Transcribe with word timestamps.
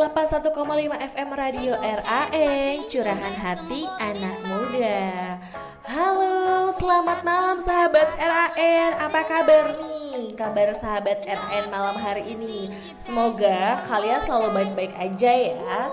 81,5 0.00 0.96
FM 0.96 1.28
Radio 1.36 1.76
RAN 1.76 2.32
Curahan 2.88 3.36
Hati 3.36 3.84
Anak 4.00 4.40
Muda. 4.48 5.36
Halo, 5.84 6.72
selamat 6.72 7.20
malam 7.20 7.60
sahabat 7.60 8.08
RAN 8.16 8.96
Apa 8.96 9.20
kabar 9.28 9.76
nih? 9.76 10.32
Kabar 10.40 10.72
sahabat 10.72 11.20
RAN 11.28 11.68
malam 11.68 12.00
hari 12.00 12.32
ini. 12.32 12.72
Semoga 12.96 13.84
kalian 13.84 14.24
selalu 14.24 14.48
baik-baik 14.56 14.96
aja 14.96 15.32
ya. 15.52 15.92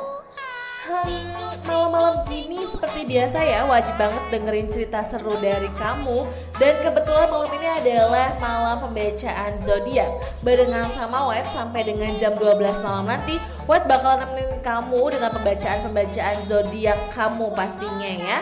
Hmm, 0.88 1.36
malam-malam 1.68 2.24
gini 2.32 2.64
seperti 2.64 3.04
biasa 3.04 3.44
ya 3.44 3.68
wajib 3.68 4.00
banget 4.00 4.24
dengerin 4.32 4.72
cerita 4.72 5.04
seru 5.04 5.36
dari 5.44 5.68
kamu. 5.76 6.24
Dan 6.56 6.80
kebetulan 6.80 7.28
malam 7.28 7.52
ini 7.60 7.68
adalah 7.68 8.32
malam 8.40 8.88
pembacaan 8.88 9.60
zodiak. 9.68 10.08
Barengan 10.48 10.88
sama 10.88 11.28
White 11.28 11.52
sampai 11.52 11.92
dengan 11.92 12.16
jam 12.16 12.40
12 12.40 12.80
malam 12.88 13.04
nanti 13.04 13.36
White 13.68 13.84
bakal 13.84 14.16
nemenin 14.24 14.64
kamu 14.64 15.12
dengan 15.12 15.36
pembacaan-pembacaan 15.36 16.48
zodiak 16.48 17.12
kamu 17.12 17.52
pastinya 17.52 18.12
ya? 18.16 18.40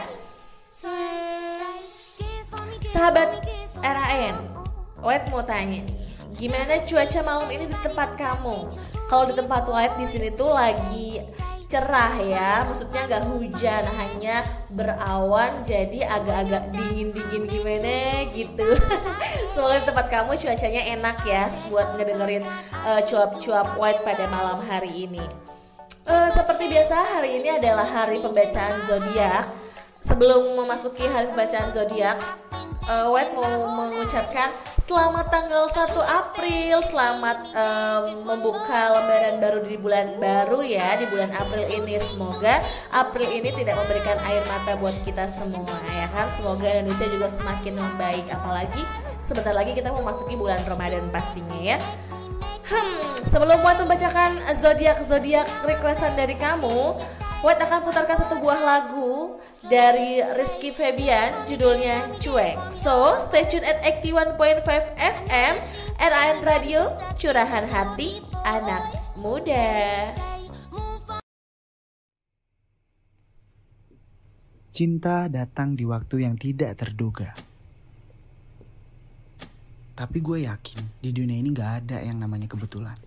Sahabat 2.94 3.42
RAN 3.82 4.38
White 5.02 5.28
mau 5.34 5.42
tanya 5.42 5.82
gimana 6.38 6.78
cuaca 6.86 7.20
malam 7.26 7.50
ini 7.50 7.66
di 7.66 7.78
tempat 7.82 8.14
kamu? 8.14 8.70
Kalau 9.10 9.26
di 9.26 9.34
tempat 9.34 9.66
White 9.66 9.98
di 9.98 10.06
sini 10.06 10.30
tuh 10.30 10.54
lagi 10.54 11.26
cerah 11.66 12.14
ya. 12.22 12.64
Maksudnya 12.66 13.02
nggak 13.10 13.24
hujan 13.34 13.84
hanya 13.98 14.36
berawan 14.72 15.66
jadi 15.66 16.06
agak-agak 16.08 16.74
dingin-dingin 16.74 17.44
gimana 17.50 18.26
gitu. 18.32 18.68
Semoga 19.54 19.82
tempat 19.86 20.08
kamu 20.10 20.38
cuacanya 20.38 20.82
enak 20.98 21.18
ya 21.26 21.50
buat 21.70 21.98
ngedengerin 21.98 22.44
uh, 22.86 23.02
cuap-cuap 23.06 23.78
white 23.78 24.02
pada 24.06 24.30
malam 24.30 24.62
hari 24.66 25.10
ini. 25.10 25.24
Uh, 26.06 26.30
seperti 26.38 26.70
biasa 26.70 27.18
hari 27.18 27.42
ini 27.42 27.50
adalah 27.58 27.86
hari 27.86 28.22
pembacaan 28.22 28.86
zodiak. 28.86 29.50
Sebelum 30.06 30.62
memasuki 30.62 31.10
hari 31.10 31.34
pembacaan 31.34 31.74
zodiak 31.74 32.22
uh, 32.86 33.08
White 33.10 33.34
mau 33.34 33.66
mengucapkan 33.86 34.54
selamat 34.86 35.34
tanggal 35.34 35.66
1 35.66 35.98
April, 36.06 36.76
selamat 36.86 37.38
um, 37.58 38.02
membuka 38.22 38.94
lembaran 38.94 39.36
baru 39.42 39.60
di 39.66 39.76
bulan 39.82 40.08
baru 40.22 40.62
ya 40.62 40.98
di 41.02 41.10
bulan 41.10 41.34
April 41.34 41.66
ini. 41.66 41.98
Semoga 41.98 42.62
April 42.94 43.30
ini 43.34 43.50
tidak 43.54 43.82
memberikan 43.82 44.18
air 44.22 44.46
mata 44.46 44.78
buat 44.78 44.96
kita 45.02 45.26
semua 45.34 45.78
ya 45.90 46.06
kan. 46.14 46.30
Semoga 46.30 46.70
Indonesia 46.70 47.10
juga 47.10 47.28
semakin 47.30 47.74
membaik 47.74 48.26
apalagi 48.30 48.82
sebentar 49.26 49.54
lagi 49.58 49.74
kita 49.74 49.90
memasuki 49.90 50.38
bulan 50.38 50.62
Ramadan 50.70 51.10
pastinya 51.10 51.58
ya. 51.58 51.78
Hmm, 52.66 53.14
sebelum 53.30 53.62
buat 53.62 53.78
membacakan 53.78 54.42
zodiak 54.58 55.06
zodiak 55.06 55.46
requestan 55.70 56.18
dari 56.18 56.34
kamu, 56.34 56.98
White 57.46 57.62
akan 57.62 57.86
putarkan 57.86 58.18
satu 58.18 58.42
buah 58.42 58.58
lagu 58.58 59.38
dari 59.70 60.18
Rizky 60.18 60.74
Febian 60.74 61.46
judulnya 61.46 62.10
Cuek. 62.18 62.58
So, 62.74 63.22
stay 63.22 63.46
tune 63.46 63.62
at 63.62 63.86
81.5 63.86 64.66
FM 64.98 65.54
RAN 66.02 66.42
Radio, 66.42 66.98
curahan 67.22 67.70
hati 67.70 68.26
anak 68.42 68.98
muda. 69.14 70.10
Cinta 74.74 75.30
datang 75.30 75.78
di 75.78 75.86
waktu 75.86 76.26
yang 76.26 76.42
tidak 76.42 76.82
terduga. 76.82 77.38
Tapi 79.94 80.18
gue 80.18 80.50
yakin 80.50 80.98
di 80.98 81.14
dunia 81.14 81.38
ini 81.38 81.54
gak 81.54 81.86
ada 81.86 82.02
yang 82.02 82.18
namanya 82.18 82.50
kebetulan. 82.50 82.98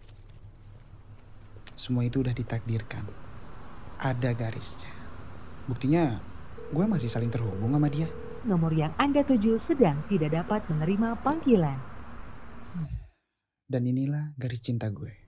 Semua 1.74 2.06
itu 2.06 2.22
udah 2.22 2.30
ditakdirkan 2.30 3.27
ada 3.98 4.30
garisnya. 4.34 4.90
Buktinya 5.66 6.16
gue 6.72 6.84
masih 6.86 7.10
saling 7.10 7.28
terhubung 7.28 7.74
sama 7.74 7.90
dia. 7.90 8.08
Nomor 8.46 8.72
yang 8.72 8.94
Anda 8.96 9.26
tuju 9.26 9.60
sedang 9.66 10.06
tidak 10.08 10.32
dapat 10.32 10.64
menerima 10.70 11.18
panggilan. 11.20 11.78
Dan 13.68 13.82
inilah 13.84 14.32
garis 14.40 14.64
cinta 14.64 14.88
gue. 14.88 15.27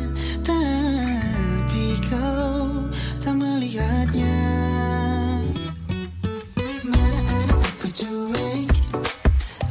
drink. 8.01 8.71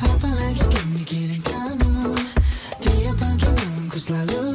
Hopping 0.00 0.34
like 0.36 0.56
you 0.56 0.62
got 0.62 0.86
me 0.86 1.02
getting 1.04 1.42
down. 1.42 2.16
Hey, 2.80 4.49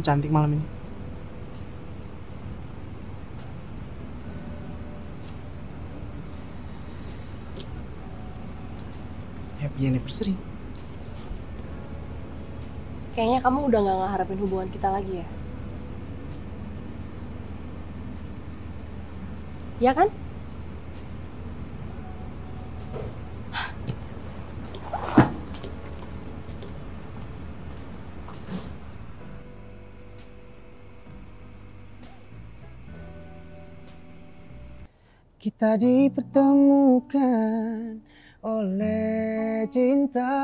Kamu 0.00 0.08
cantik 0.16 0.32
malam 0.32 0.56
ini. 0.56 0.64
Happy 9.60 9.92
anniversary. 9.92 10.32
Kayaknya 13.12 13.44
kamu 13.44 13.68
udah 13.68 13.80
gak 13.84 13.98
ngeharapin 14.00 14.40
hubungan 14.40 14.72
kita 14.72 14.88
lagi 14.88 15.20
ya? 15.20 15.26
Ya 19.84 19.92
kan? 19.92 20.08
Kita 35.40 35.80
dipertemukan 35.80 37.96
oleh 38.44 39.64
cinta. 39.72 40.36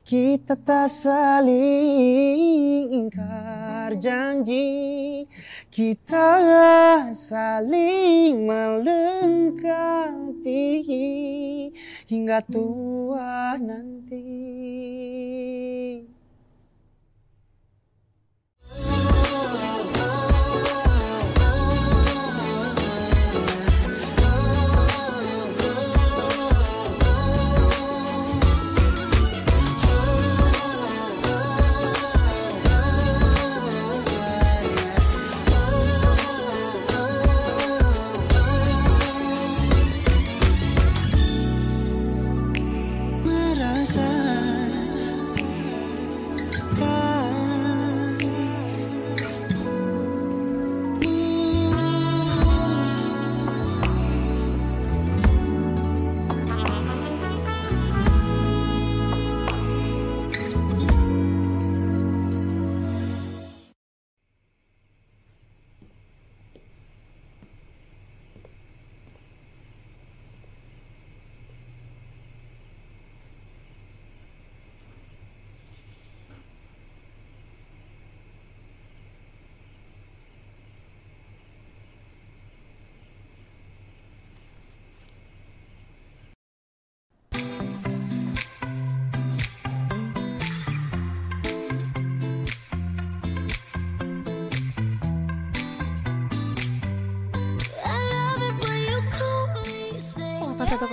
Kita 0.00 0.56
tak 0.56 0.88
saling 0.88 2.88
ingkar 2.88 4.00
janji. 4.00 5.28
Kita 5.68 6.40
saling 7.12 8.48
melengkapi 8.48 10.64
Hingga 12.08 12.40
tua 12.48 13.60
nanti 13.60 14.59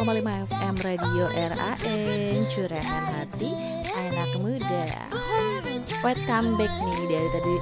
101,5 0.07 0.23
FM 0.47 0.75
Radio 0.87 1.25
RAN 1.35 1.75
Curahan 2.47 3.03
Hati 3.11 3.51
Anak 3.91 4.39
Muda 4.39 4.87
Welcome 5.99 6.55
back 6.55 6.71
nih 6.79 6.99
dari 7.11 7.27
tadi 7.35 7.55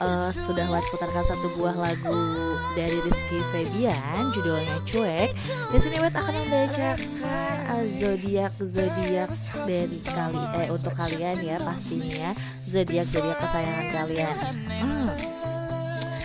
uh, 0.00 0.32
sudah 0.32 0.72
lewat 0.72 0.88
putarkan 0.88 1.20
satu 1.28 1.52
buah 1.60 1.76
lagu 1.76 2.56
dari 2.72 2.96
Rizky 2.96 3.44
Febian 3.52 4.32
judulnya 4.32 4.80
Cuek. 4.88 5.36
Di 5.68 5.78
sini 5.84 6.00
Wet 6.00 6.16
akan 6.16 6.32
membacakan 6.32 6.96
eh, 6.96 7.60
uh, 7.76 7.84
zodiak 8.00 8.52
zodiak 8.56 9.28
dari 9.68 9.98
kali 10.00 10.42
eh 10.64 10.68
untuk 10.72 10.96
kalian 10.96 11.44
ya 11.44 11.60
pastinya 11.60 12.32
zodiak 12.72 13.04
zodiak 13.04 13.36
kesayangan 13.36 13.86
kalian. 13.92 14.36
Hmm 14.80 15.41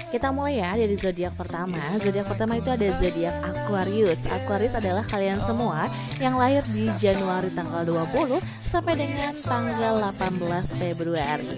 kita 0.08 0.32
mulai 0.32 0.64
ya 0.64 0.72
dari 0.72 0.96
zodiak 0.96 1.36
pertama. 1.36 1.76
Zodiak 2.00 2.32
pertama 2.32 2.56
itu 2.56 2.72
ada 2.72 2.88
zodiak 2.96 3.36
Aquarius. 3.44 4.20
Aquarius 4.32 4.74
adalah 4.80 5.04
kalian 5.04 5.44
semua 5.44 5.92
yang 6.24 6.40
lahir 6.40 6.64
di 6.72 6.88
Januari 6.96 7.52
tanggal 7.52 7.84
20 7.84 8.40
sampai 8.64 8.96
dengan 8.96 9.36
tanggal 9.36 10.00
18 10.08 10.80
Februari. 10.80 11.52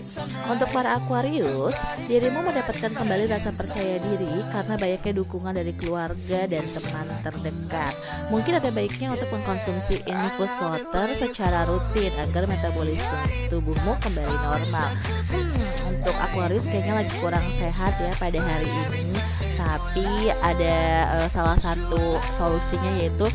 Untuk 0.50 0.70
para 0.74 0.98
Aquarius, 0.98 1.78
dirimu 2.10 2.42
mendapatkan 2.42 2.90
kembali 2.90 3.30
rasa 3.30 3.54
percaya 3.54 4.02
diri 4.02 4.42
karena 4.50 4.74
banyaknya 4.82 5.14
dukungan 5.22 5.54
dari 5.54 5.74
keluarga 5.78 6.40
dan 6.50 6.66
teman 6.66 7.08
terdekat. 7.22 7.94
Mungkin 8.34 8.54
ada 8.58 8.70
baiknya 8.74 9.14
untuk 9.14 9.30
mengkonsumsi 9.30 10.10
infus 10.10 10.54
water 10.58 11.08
secara 11.14 11.70
rutin 11.70 12.14
agar 12.18 12.50
metabolisme 12.50 13.18
tubuhmu 13.54 13.94
kembali 14.02 14.36
normal. 14.42 14.90
Hmm, 15.30 15.54
untuk 15.94 16.16
Aquarius 16.18 16.66
kayaknya 16.66 17.06
lagi 17.06 17.14
kurang 17.22 17.46
sehat 17.54 17.94
ya 18.02 18.14
pada 18.18 18.39
hari 18.44 18.70
ini, 18.70 19.16
tapi 19.56 20.08
ada 20.40 20.76
eh, 21.20 21.28
salah 21.32 21.58
satu 21.58 22.18
solusinya 22.40 22.92
yaitu 23.00 23.28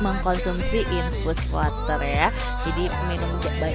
mengkonsumsi 0.00 0.84
infus 0.86 1.40
water 1.48 2.00
ya. 2.02 2.28
Jadi 2.68 2.90
minum 3.10 3.30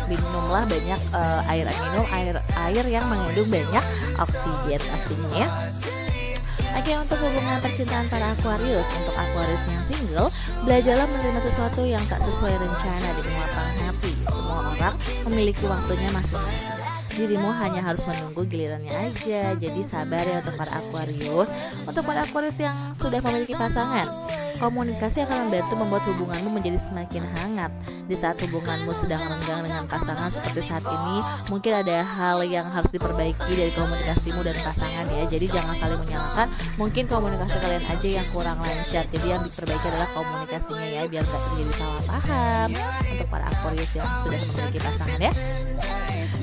minumlah 0.08 0.64
banyak 0.68 1.00
eh, 1.02 1.52
air 1.52 1.68
minum 1.68 2.06
air 2.12 2.36
air 2.70 2.86
yang 2.88 3.06
mengandung 3.08 3.50
banyak 3.50 3.86
oksigen 4.20 4.82
pastinya 4.82 5.30
ya. 5.36 5.48
Oke 6.72 6.96
untuk 6.96 7.20
hubungan 7.20 7.60
percintaan 7.60 8.08
para 8.08 8.32
Aquarius 8.32 8.88
Untuk 8.96 9.12
Aquarius 9.12 9.64
yang 9.68 9.84
single 9.92 10.30
Belajarlah 10.64 11.04
menerima 11.04 11.40
sesuatu 11.44 11.82
yang 11.84 12.04
tak 12.08 12.24
sesuai 12.24 12.54
rencana 12.56 13.10
dengan 13.20 13.36
lapang 13.44 13.72
hati 13.76 14.14
Semua 14.24 14.60
orang 14.72 14.96
memiliki 15.28 15.64
waktunya 15.68 16.08
masing-masing 16.16 16.81
Dirimu 17.12 17.50
hanya 17.52 17.82
harus 17.84 18.04
menunggu 18.08 18.48
gilirannya 18.48 18.92
aja. 18.92 19.56
Jadi 19.60 19.82
sabar 19.84 20.24
ya 20.24 20.40
untuk 20.40 20.56
para 20.56 20.80
Aquarius. 20.80 21.50
Untuk 21.84 22.04
para 22.08 22.24
Aquarius 22.24 22.58
yang 22.60 22.76
sudah 22.96 23.20
memiliki 23.24 23.54
pasangan 23.56 24.08
Komunikasi 24.62 25.26
akan 25.26 25.50
membantu 25.50 25.74
membuat 25.74 26.06
hubunganmu 26.06 26.54
menjadi 26.54 26.78
semakin 26.78 27.26
hangat. 27.34 27.74
Di 28.06 28.14
saat 28.14 28.38
hubunganmu 28.46 28.94
sedang 29.02 29.26
renggang 29.26 29.66
dengan 29.66 29.90
pasangan 29.90 30.30
seperti 30.30 30.70
saat 30.70 30.86
ini 30.86 31.18
Mungkin 31.50 31.82
ada 31.82 32.06
hal 32.06 32.46
yang 32.46 32.70
harus 32.70 32.94
diperbaiki 32.94 33.58
dari 33.58 33.74
komunikasimu 33.74 34.46
dan 34.46 34.54
pasangan 34.62 35.10
ya. 35.10 35.26
Jadi 35.34 35.46
jangan 35.50 35.74
saling 35.82 36.06
menyalahkan. 36.06 36.48
Mungkin 36.78 37.10
komunikasi 37.10 37.58
kalian 37.58 37.86
aja 37.90 38.08
yang 38.22 38.28
kurang 38.30 38.58
lancar. 38.62 39.04
Jadi 39.10 39.26
yang 39.26 39.42
diperbaiki 39.50 39.86
adalah 39.90 40.10
komunikasinya 40.14 40.88
ya 40.94 41.02
Biar 41.10 41.26
gak 41.26 41.42
terjadi 41.42 41.74
salah 41.82 42.04
paham. 42.06 42.70
Untuk 43.02 43.28
para 43.34 43.46
Aquarius 43.50 43.92
yang 43.98 44.10
sudah 44.22 44.42
memiliki 44.46 44.80
pasangan 44.86 45.20
ya 45.26 45.34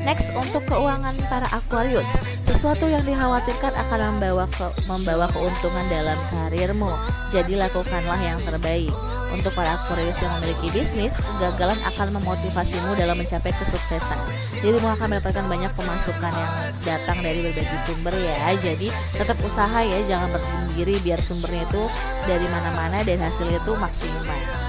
Next 0.09 0.33
untuk 0.33 0.65
keuangan 0.65 1.13
para 1.29 1.45
Aquarius, 1.53 2.09
sesuatu 2.41 2.89
yang 2.89 3.05
dikhawatirkan 3.05 3.77
akan 3.77 4.17
membawa 4.17 4.49
ke, 4.49 4.65
membawa 4.89 5.29
keuntungan 5.29 5.85
dalam 5.93 6.17
karirmu. 6.33 6.89
Jadi 7.29 7.61
lakukanlah 7.61 8.17
yang 8.17 8.41
terbaik. 8.41 8.89
Untuk 9.29 9.53
para 9.53 9.77
Aquarius 9.77 10.17
yang 10.25 10.33
memiliki 10.41 10.73
bisnis, 10.73 11.13
kegagalan 11.13 11.77
akan 11.85 12.09
memotivasimu 12.25 12.97
dalam 12.97 13.21
mencapai 13.21 13.53
kesuksesan. 13.53 14.19
Dirimu 14.65 14.89
akan 14.97 15.13
mendapatkan 15.13 15.45
banyak 15.45 15.73
pemasukan 15.77 16.33
yang 16.33 16.53
datang 16.73 17.19
dari 17.21 17.45
berbagai 17.45 17.79
sumber 17.85 18.17
ya. 18.17 18.57
Jadi 18.65 18.89
tetap 18.89 19.37
usaha 19.37 19.79
ya, 19.85 19.99
jangan 20.09 20.33
berdiam 20.33 20.65
diri 20.73 20.97
biar 21.05 21.21
sumbernya 21.21 21.69
itu 21.69 21.85
dari 22.25 22.49
mana-mana 22.49 23.05
dan 23.05 23.21
hasilnya 23.21 23.61
itu 23.61 23.73
maksimal. 23.77 24.68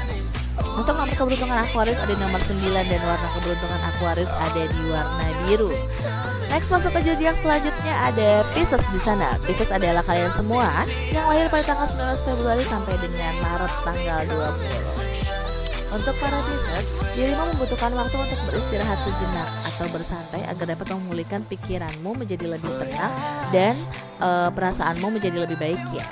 Untuk 0.80 0.96
nomor 0.96 1.12
keberuntungan 1.12 1.60
Aquarius 1.60 2.00
ada 2.00 2.14
nomor 2.16 2.40
9 2.40 2.60
dan 2.72 3.02
warna 3.04 3.28
keberuntungan 3.36 3.82
Aquarius 3.96 4.32
ada 4.32 4.64
di 4.64 4.82
warna 4.88 5.26
biru. 5.44 5.72
Next 6.50 6.74
masuk 6.74 6.92
ke 6.96 7.00
zodiak 7.06 7.38
selanjutnya 7.46 7.94
ada 8.10 8.42
Pisces 8.58 8.82
di 8.90 9.00
sana. 9.06 9.38
Pisces 9.46 9.70
adalah 9.70 10.02
kalian 10.02 10.34
semua 10.34 10.82
yang 11.14 11.30
lahir 11.30 11.46
pada 11.52 11.64
tanggal 11.76 11.88
19 12.18 12.26
Februari 12.26 12.64
sampai 12.66 12.96
dengan 12.98 13.34
Maret 13.44 13.74
tanggal 13.86 14.20
20. 14.26 15.10
Untuk 15.90 16.16
para 16.22 16.40
Pisces, 16.46 16.88
dirimu 17.18 17.44
membutuhkan 17.54 17.92
waktu 17.98 18.16
untuk 18.18 18.40
beristirahat 18.50 18.98
sejenak 19.06 19.50
atau 19.74 19.86
bersantai 19.90 20.42
agar 20.46 20.66
dapat 20.74 20.88
memulihkan 20.94 21.42
pikiranmu 21.50 22.14
menjadi 22.14 22.46
lebih 22.46 22.72
tenang 22.82 23.14
dan 23.50 23.76
eh, 24.22 24.50
perasaanmu 24.54 25.18
menjadi 25.18 25.50
lebih 25.50 25.58
baik 25.58 25.82
ya. 25.94 26.06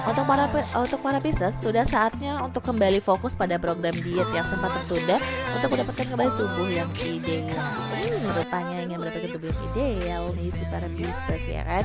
Untuk 0.00 0.24
para 0.24 0.44
untuk 0.80 1.00
para 1.04 1.18
Pisces, 1.20 1.52
sudah 1.60 1.84
saatnya 1.84 2.40
untuk 2.40 2.64
kembali 2.64 3.04
fokus 3.04 3.36
pada 3.36 3.60
program 3.60 3.92
diet 3.92 4.28
yang 4.32 4.46
sempat 4.48 4.72
tertunda 4.80 5.20
untuk 5.52 5.68
mendapatkan 5.76 6.06
kembali 6.08 6.30
tubuh 6.40 6.68
yang 6.72 6.90
ideal. 7.04 7.60
Hmm, 8.00 8.32
rupanya 8.32 8.76
ingin 8.80 8.96
mendapatkan 8.96 9.30
tubuh 9.36 9.48
yang 9.52 9.60
ideal 9.72 10.22
nih 10.32 10.50
si 10.56 10.64
para 10.72 10.88
Pisces 10.96 11.44
ya 11.44 11.62
kan. 11.68 11.84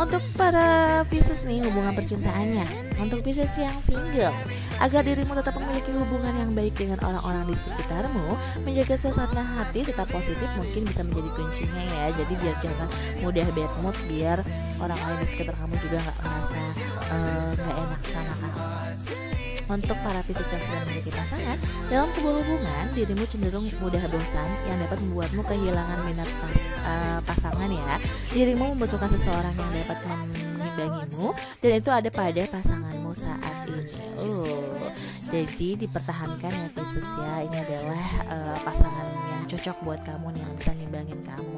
Untuk 0.00 0.22
para 0.40 0.66
Pisces 1.04 1.44
nih 1.44 1.60
hubungan 1.68 1.92
percintaannya. 1.92 2.66
Untuk 2.96 3.20
Pisces 3.20 3.52
yang 3.60 3.76
single, 3.84 4.32
agar 4.80 5.02
dirimu 5.04 5.36
tetap 5.36 5.52
memiliki 5.58 5.92
hubungan 5.92 6.32
yang 6.32 6.50
baik 6.56 6.72
dengan 6.78 6.98
orang-orang 7.04 7.52
di 7.52 7.56
sekitarmu, 7.60 8.28
menjaga 8.64 8.96
suasana 8.96 9.44
hati 9.44 9.84
tetap 9.84 10.08
positif 10.08 10.48
mungkin 10.56 10.88
bisa 10.88 11.04
menjadi 11.04 11.30
kuncinya 11.36 11.82
ya. 11.84 12.04
Jadi 12.16 12.32
biar 12.40 12.56
jangan 12.64 12.88
mudah 13.20 13.48
bad 13.52 13.72
mood, 13.84 13.96
biar 14.08 14.40
orang 14.82 14.98
lain 14.98 15.18
di 15.22 15.26
sekitar 15.30 15.54
kamu 15.54 15.74
juga 15.78 15.96
nggak 16.02 16.16
merasa 16.18 16.58
eh, 16.58 17.50
nggak 17.54 17.76
enak 17.78 18.00
sama 18.02 18.34
kamu. 18.34 18.70
Untuk 19.62 19.96
para 20.04 20.20
Pisces 20.26 20.48
yang 20.52 20.62
sedang 20.68 20.84
memiliki 20.84 21.10
pasangan, 21.14 21.58
dalam 21.88 22.08
sebuah 22.12 22.34
hubungan 22.44 22.84
dirimu 22.92 23.24
cenderung 23.30 23.66
mudah 23.80 24.04
bosan 24.10 24.48
yang 24.68 24.76
dapat 24.84 24.98
membuatmu 25.00 25.42
kehilangan 25.48 25.98
minat 26.04 26.28
pas, 26.28 26.54
eh, 26.60 27.20
pasangan 27.24 27.70
ya. 27.70 27.96
Dirimu 28.34 28.64
membutuhkan 28.76 29.08
seseorang 29.16 29.54
yang 29.54 29.70
dapat 29.86 29.98
mengimbangimu 30.04 31.28
dan 31.62 31.72
itu 31.78 31.90
ada 31.94 32.10
pada 32.10 32.42
pasanganmu 32.52 33.10
saat 33.16 33.54
ini. 33.70 34.28
Oh, 34.28 34.90
jadi 35.30 35.68
dipertahankan 35.78 36.52
ya 36.52 36.68
Pisces 36.68 37.12
ya. 37.16 37.34
Ini 37.46 37.56
adalah 37.64 38.04
eh, 38.28 38.56
pasangan 38.66 39.08
yang 39.14 39.44
cocok 39.46 39.76
buat 39.86 40.00
kamu 40.04 40.26
nih 40.36 40.40
yang 40.42 40.54
bisa 40.58 40.70
ngimbangin 40.76 41.20
kamu. 41.22 41.56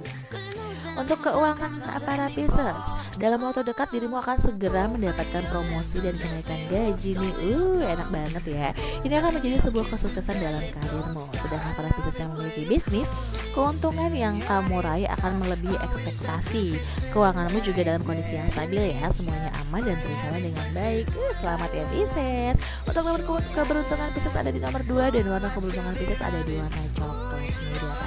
Untuk 0.94 1.26
keuangan 1.26 1.82
para 2.06 2.30
Pisces, 2.30 2.86
dalam 3.18 3.42
waktu 3.42 3.66
dekat 3.66 3.90
dirimu 3.90 4.14
akan 4.22 4.38
segera 4.38 4.86
mendapatkan 4.86 5.42
promosi 5.50 5.98
dan 5.98 6.14
kenaikan 6.14 6.60
gaji 6.70 7.18
nih. 7.18 7.34
Uh, 7.50 7.82
enak 7.82 8.08
banget 8.14 8.44
ya. 8.46 8.68
Ini 9.02 9.14
akan 9.18 9.30
menjadi 9.34 9.58
sebuah 9.66 9.90
kesuksesan 9.90 10.38
dalam 10.38 10.62
karirmu. 10.62 11.24
Sedangkan 11.34 11.72
para 11.74 11.90
Pisces 11.98 12.16
yang 12.22 12.30
memiliki 12.38 12.62
bisnis, 12.70 13.10
keuntungan 13.58 14.14
yang 14.14 14.38
kamu 14.46 14.78
raih 14.86 15.10
akan 15.18 15.42
melebihi 15.42 15.74
ekspektasi. 15.82 16.78
Keuanganmu 17.10 17.58
juga 17.66 17.80
dalam 17.82 18.02
kondisi 18.06 18.38
yang 18.38 18.46
stabil 18.54 18.94
ya, 18.94 19.10
semuanya 19.10 19.50
aman 19.66 19.82
dan 19.82 19.98
terrencana 19.98 20.38
dengan 20.38 20.66
baik. 20.78 21.06
Uh, 21.10 21.32
selamat 21.42 21.70
ya 21.74 21.84
Pisces. 21.90 22.54
Untuk 22.86 23.02
nomor 23.02 23.22
ke- 23.26 23.50
keberuntungan 23.50 24.08
Pisces 24.14 24.36
ada 24.38 24.50
di 24.54 24.62
nomor 24.62 24.86
2 24.86 25.10
dan 25.10 25.24
warna 25.26 25.50
keberuntungan 25.50 25.94
Pisces 25.98 26.22
ada 26.22 26.38
di 26.46 26.54
warna 26.54 26.82
coklat. 26.94 28.03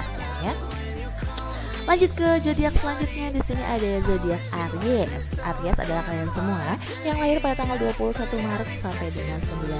Lanjut 1.88 2.12
ke 2.20 2.28
zodiak 2.44 2.76
selanjutnya 2.84 3.32
di 3.32 3.40
sini 3.40 3.64
ada 3.64 4.04
zodiak 4.04 4.42
Aries. 4.52 5.40
Aries 5.40 5.78
adalah 5.80 6.04
kalian 6.04 6.28
semua 6.36 6.76
yang 7.00 7.16
lahir 7.16 7.40
pada 7.40 7.64
tanggal 7.64 7.80
21 7.80 8.44
Maret 8.44 8.68
sampai 8.84 9.08
dengan 9.08 9.40
19 9.40 9.72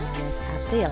April. 0.56 0.90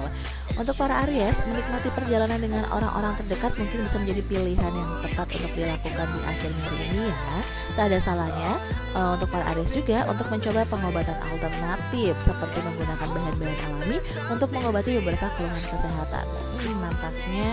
Untuk 0.56 0.72
para 0.80 1.04
Aries, 1.04 1.36
menikmati 1.44 1.92
perjalanan 1.92 2.40
dengan 2.40 2.64
orang-orang 2.72 3.12
terdekat 3.20 3.52
mungkin 3.60 3.84
bisa 3.84 4.00
menjadi 4.00 4.22
pilihan 4.24 4.72
yang 4.72 4.90
tepat 5.04 5.28
untuk 5.36 5.52
dilakukan 5.52 6.06
di 6.16 6.20
akhir 6.24 6.48
minggu 6.48 6.76
ini 6.80 7.04
ya. 7.12 7.36
Tak 7.76 7.84
ada 7.92 7.98
salahnya 8.00 8.52
eh, 8.96 9.10
untuk 9.20 9.28
para 9.28 9.44
Aries 9.52 9.68
juga 9.76 10.08
untuk 10.08 10.24
mencoba 10.32 10.64
pengobatan 10.64 11.18
alternatif 11.28 12.16
seperti 12.24 12.58
menggunakan 12.64 13.04
bahan-bahan 13.04 13.58
alami 13.68 13.98
untuk 14.32 14.48
mengobati 14.48 14.90
beberapa 14.96 15.28
keluhan 15.36 15.60
kesehatan. 15.60 16.24
Hmm, 16.24 16.76
nampaknya 16.80 17.48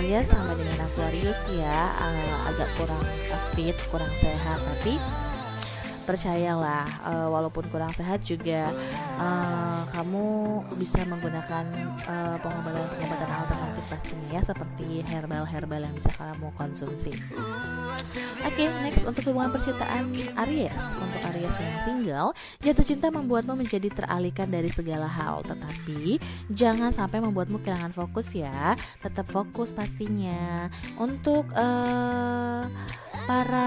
Aries 0.00 0.24
sama 0.32 0.56
dengan 0.56 0.80
Aquarius 0.80 1.40
ya 1.52 1.92
eh, 1.92 2.48
agak 2.48 2.72
kurang 2.80 3.04
fit, 3.52 3.76
kurang 3.92 4.12
sehat 4.16 4.64
tapi 4.64 4.96
percayalah 6.06 6.86
eh, 6.86 7.28
walaupun 7.28 7.66
kurang 7.68 7.90
sehat 7.92 8.22
juga 8.22 8.70
eh, 9.18 9.80
kamu 9.90 10.26
bisa 10.78 11.02
menggunakan 11.04 11.64
eh, 12.06 12.36
pengobatan-pengobatan 12.40 13.30
alternatif 13.30 13.84
pastinya 13.90 14.28
ya 14.30 14.42
seperti 14.46 15.02
herbal-herbal 15.10 15.82
yang 15.82 15.94
bisa 15.94 16.10
kamu 16.14 16.48
konsumsi. 16.54 17.12
Oke, 18.44 18.68
next 18.84 19.02
untuk 19.08 19.32
hubungan 19.32 19.50
percintaan 19.50 20.12
Aries. 20.46 20.76
Untuk 21.00 21.20
Aries 21.32 21.56
yang 21.58 21.76
single, 21.82 22.28
jatuh 22.60 22.86
cinta 22.86 23.08
membuatmu 23.08 23.56
menjadi 23.56 23.88
teralihkan 23.90 24.52
dari 24.52 24.68
segala 24.68 25.08
hal, 25.08 25.42
tetapi 25.42 26.20
jangan 26.52 26.92
sampai 26.92 27.24
membuatmu 27.24 27.58
kehilangan 27.64 27.96
fokus 27.96 28.30
ya. 28.36 28.76
Tetap 29.00 29.26
fokus 29.32 29.72
pastinya. 29.72 30.68
Untuk 31.00 31.48
eh, 31.56 32.62
para 33.24 33.66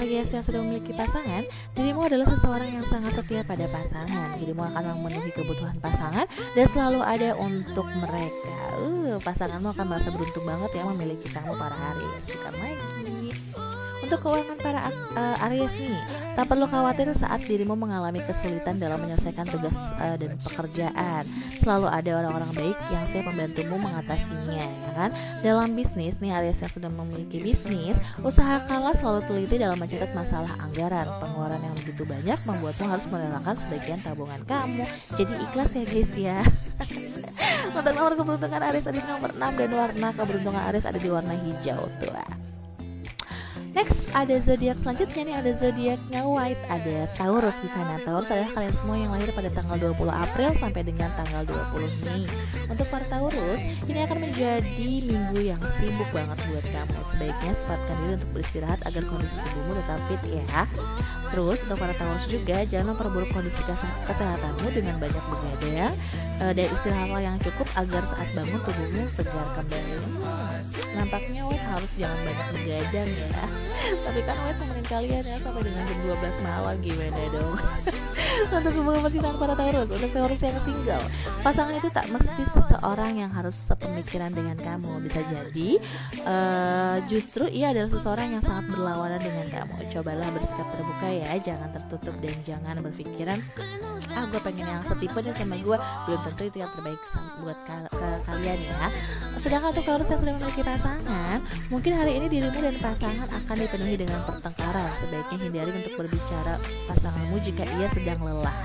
Aries 0.00 0.30
yang 0.30 0.44
sudah 0.44 0.60
memiliki 0.62 0.92
pasangan, 0.94 1.42
dirimu 1.74 2.06
adalah 2.06 2.28
seseorang 2.28 2.70
yang 2.70 2.86
sangat 2.86 3.16
setia 3.16 3.42
pada 3.42 3.66
pasangan. 3.66 4.38
Dirimu 4.38 4.62
akan 4.62 4.82
memenuhi 5.00 5.32
kebutuhan 5.34 5.76
pasangan 5.82 6.28
dan 6.54 6.66
selalu 6.70 7.00
ada 7.02 7.34
untuk 7.40 7.88
mereka. 7.98 8.56
Uh, 8.78 9.18
pasanganmu 9.18 9.74
akan 9.74 9.86
merasa 9.90 10.08
beruntung 10.14 10.46
banget 10.46 10.70
ya 10.78 10.82
memiliki 10.86 11.26
kamu 11.34 11.52
para. 11.58 11.89
Untuk 14.10 14.26
keuangan 14.26 14.58
para 14.58 14.90
uh, 14.90 15.46
Aries 15.46 15.70
nih, 15.78 15.94
tak 16.34 16.50
perlu 16.50 16.66
khawatir 16.66 17.14
saat 17.14 17.46
dirimu 17.46 17.78
mengalami 17.78 18.18
kesulitan 18.26 18.74
dalam 18.74 18.98
menyelesaikan 19.06 19.46
tugas 19.46 19.70
uh, 20.02 20.18
dan 20.18 20.34
pekerjaan. 20.34 21.22
Selalu 21.62 21.86
ada 21.86 22.10
orang-orang 22.18 22.50
baik 22.58 22.74
yang 22.90 23.06
siap 23.06 23.30
membantumu 23.30 23.78
mengatasinya, 23.78 24.66
ya 24.66 24.92
kan? 24.98 25.10
Dalam 25.46 25.78
bisnis 25.78 26.18
nih, 26.18 26.34
Aries 26.42 26.58
yang 26.58 26.74
sudah 26.74 26.90
memiliki 26.90 27.38
bisnis, 27.38 28.02
usahakanlah 28.26 28.98
selalu 28.98 29.30
teliti 29.30 29.62
dalam 29.62 29.78
mencatat 29.78 30.10
masalah 30.10 30.58
anggaran. 30.58 31.06
Pengeluaran 31.22 31.62
yang 31.62 31.74
begitu 31.78 32.02
banyak 32.02 32.38
membuatmu 32.50 32.86
harus 32.90 33.06
merelakan 33.06 33.54
sebagian 33.62 34.02
tabungan 34.02 34.42
kamu. 34.42 34.90
Jadi 35.14 35.34
ikhlas 35.38 35.70
ya 35.78 35.84
guys 35.86 36.12
ya. 36.18 36.38
Untuk 37.78 37.94
nomor 37.94 38.18
keberuntungan 38.18 38.58
Aries 38.74 38.90
ada 38.90 38.98
di 38.98 39.06
nomor 39.06 39.30
6 39.38 39.38
dan 39.38 39.70
warna 39.70 40.08
keberuntungan 40.18 40.62
Aries 40.74 40.90
ada 40.90 40.98
di 40.98 41.06
warna 41.06 41.38
hijau 41.38 41.86
tua. 42.02 42.49
Next 43.70 44.10
ada 44.10 44.34
zodiak 44.42 44.74
selanjutnya 44.82 45.22
nih 45.22 45.36
ada 45.38 45.50
zodiaknya 45.54 46.20
White 46.26 46.62
ada 46.66 47.06
Taurus 47.14 47.54
di 47.62 47.70
sana. 47.70 47.94
Taurus 48.02 48.26
adalah 48.26 48.50
kalian 48.58 48.74
semua 48.74 48.96
yang 48.98 49.14
lahir 49.14 49.30
pada 49.30 49.46
tanggal 49.54 49.94
20 49.94 50.10
April 50.10 50.50
sampai 50.58 50.82
dengan 50.82 51.10
tanggal 51.14 51.46
20 51.46 51.86
Mei. 52.10 52.26
Untuk 52.66 52.86
para 52.90 53.06
Taurus 53.06 53.62
ini 53.86 54.00
akan 54.02 54.18
menjadi 54.18 54.90
minggu 55.06 55.38
yang 55.38 55.62
sibuk 55.78 56.10
banget 56.10 56.38
buat 56.50 56.66
kamu. 56.66 56.98
Sebaiknya 57.14 57.52
sempatkan 57.62 57.96
diri 58.02 58.12
untuk 58.18 58.30
beristirahat 58.34 58.80
agar 58.90 59.02
kondisi 59.06 59.36
tubuhmu 59.38 59.72
tetap 59.78 60.00
fit 60.10 60.22
ya. 60.26 60.62
Terus 61.30 61.58
untuk 61.62 61.78
para 61.78 61.94
Taurus 61.94 62.26
juga 62.26 62.56
jangan 62.66 62.86
memperburuk 62.90 63.30
kondisi 63.30 63.62
kese- 63.62 63.96
kesehatanmu 64.10 64.66
dengan 64.74 64.98
banyak 64.98 65.24
begadang 65.30 65.94
eh, 66.42 66.52
dan 66.58 66.66
istirahatlah 66.74 67.22
yang 67.22 67.36
cukup 67.38 67.68
agar 67.78 68.02
saat 68.02 68.26
bangun 68.34 68.58
tubuhmu 68.66 69.06
segar 69.06 69.46
kembali. 69.54 69.94
Nampaknya 70.98 71.46
White 71.46 71.66
harus 71.70 71.92
jangan 71.94 72.18
banyak 72.26 72.46
begadang 72.58 73.08
ya. 73.14 73.59
Tapi 73.80 74.20
kan 74.22 74.36
White 74.44 74.58
temenin 74.60 74.86
kalian 74.86 75.22
ya 75.24 75.36
sampai 75.40 75.62
dengan 75.64 75.82
jam 75.88 75.98
12 76.04 76.46
malam 76.46 76.76
gimana 76.84 77.22
dong? 77.32 77.54
untuk 78.60 78.72
hubungan 78.76 79.00
percintaan 79.04 79.36
para 79.36 79.54
Taurus, 79.56 79.88
untuk 79.90 80.10
Taurus 80.10 80.40
yang 80.42 80.58
single, 80.62 81.04
pasangan 81.42 81.74
itu 81.76 81.88
tak 81.92 82.06
mesti 82.08 82.42
seseorang 82.50 83.12
yang 83.18 83.30
harus 83.32 83.56
sepemikiran 83.64 84.30
dengan 84.32 84.56
kamu. 84.58 84.90
Bisa 85.04 85.20
jadi 85.28 85.70
eh, 86.24 86.96
justru 87.08 87.48
ia 87.48 87.72
adalah 87.72 87.90
seseorang 87.90 88.38
yang 88.38 88.42
sangat 88.44 88.64
berlawanan 88.72 89.20
dengan 89.20 89.46
kamu. 89.48 89.76
Cobalah 89.90 90.28
bersikap 90.32 90.66
terbuka 90.72 91.08
ya, 91.08 91.30
jangan 91.40 91.68
tertutup 91.72 92.14
dan 92.20 92.34
jangan 92.44 92.76
berpikiran 92.84 93.38
ah 94.10 94.26
gue 94.26 94.40
pengen 94.42 94.66
yang 94.66 94.82
setipe 94.82 95.18
nih 95.22 95.34
sama 95.36 95.56
gue 95.60 95.76
belum 95.78 96.20
tentu 96.26 96.42
itu 96.50 96.56
yang 96.58 96.70
terbaik 96.74 97.00
buat 97.44 97.58
ka- 97.62 97.90
ke- 97.94 98.20
kalian 98.26 98.58
ya 98.58 98.86
sedangkan 99.38 99.70
untuk 99.70 99.84
Taurus 99.86 100.08
yang 100.10 100.20
sudah 100.20 100.34
memiliki 100.34 100.62
pasangan 100.66 101.38
mungkin 101.70 101.92
hari 101.94 102.12
ini 102.18 102.26
dirimu 102.26 102.58
dan 102.58 102.76
pasangan 102.82 103.28
akan 103.30 103.49
dipenuhi 103.58 103.96
dengan 103.98 104.20
pertengkaran. 104.26 104.90
Sebaiknya 104.98 105.36
hindari 105.38 105.70
untuk 105.74 105.94
berbicara 105.98 106.54
pasanganmu 106.86 107.36
jika 107.42 107.64
ia 107.78 107.88
sedang 107.94 108.20
lelah. 108.22 108.56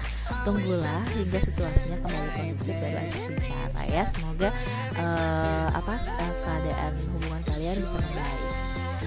Tunggulah 0.45 1.01
hingga 1.13 1.39
situasinya 1.41 1.97
kembali 2.01 2.29
kondusif 2.35 2.75
baru 2.77 2.97
ajak 3.01 3.23
bicara 3.33 3.81
ya. 3.89 4.03
Semoga 4.09 4.49
eh, 4.97 5.67
apa 5.73 5.95
eh, 5.97 6.33
keadaan 6.43 6.91
hubungan 7.13 7.41
kalian 7.45 7.75
bisa 7.81 7.97
membaik 7.97 8.54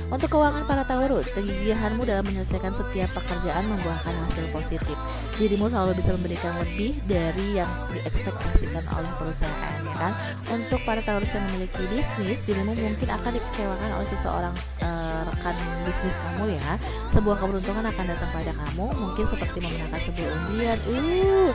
Untuk 0.09 0.33
keuangan 0.33 0.65
para 0.65 0.89
Taurus, 0.89 1.29
kegigihanmu 1.37 2.01
dalam 2.09 2.25
menyelesaikan 2.25 2.73
setiap 2.73 3.13
pekerjaan 3.13 3.61
membuahkan 3.69 4.17
hasil 4.25 4.47
positif. 4.57 4.97
Dirimu 5.37 5.69
selalu 5.69 6.01
bisa 6.01 6.17
memberikan 6.17 6.57
lebih 6.65 6.97
dari 7.05 7.61
yang 7.61 7.69
diekspektasikan 7.93 8.89
oleh 8.89 9.13
perusahaan, 9.21 9.77
ya 9.85 9.95
kan? 10.01 10.13
Untuk 10.49 10.81
para 10.89 11.05
Taurus 11.05 11.29
yang 11.37 11.45
memiliki 11.53 11.85
bisnis, 11.93 12.41
dirimu 12.41 12.73
mungkin 12.73 13.09
akan 13.21 13.31
dikecewakan 13.37 13.91
oleh 14.01 14.09
seseorang 14.09 14.55
eh, 14.81 15.21
rekan 15.29 15.57
bisnis 15.85 16.17
kamu 16.17 16.45
ya. 16.57 16.71
Sebuah 17.13 17.37
keberuntungan 17.37 17.85
akan 17.85 18.05
datang 18.09 18.31
pada 18.33 18.53
kamu, 18.57 18.87
mungkin 18.89 19.25
seperti 19.29 19.61
memenangkan 19.61 20.01
sebuah 20.09 20.31
undian, 20.41 20.79
uh, 20.89 21.53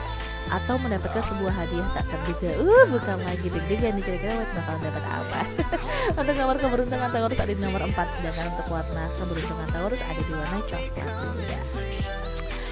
atau 0.52 0.74
mendapatkan 0.76 1.22
sebuah 1.24 1.54
hadiah 1.54 1.88
tak 1.96 2.04
terduga. 2.10 2.50
Uh, 2.60 2.84
bukan 2.92 3.16
lagi 3.24 3.46
deg-degan 3.48 3.92
nih 3.96 4.04
kira-kira 4.04 4.32
White 4.40 4.54
bakal 4.56 4.74
dapat 4.80 5.04
apa. 5.04 5.40
untuk 6.20 6.34
nomor 6.36 6.56
keberuntungan 6.60 7.08
Taurus 7.08 7.38
ada 7.40 7.52
di 7.52 7.62
nomor 7.62 7.82
4, 7.84 8.16
sedangkan 8.20 8.44
untuk 8.52 8.66
warna 8.68 9.04
keberuntungan 9.16 9.68
Taurus 9.72 10.00
ada 10.04 10.20
di 10.20 10.32
warna 10.32 10.58
coklat 10.68 11.14
muda. 11.32 11.58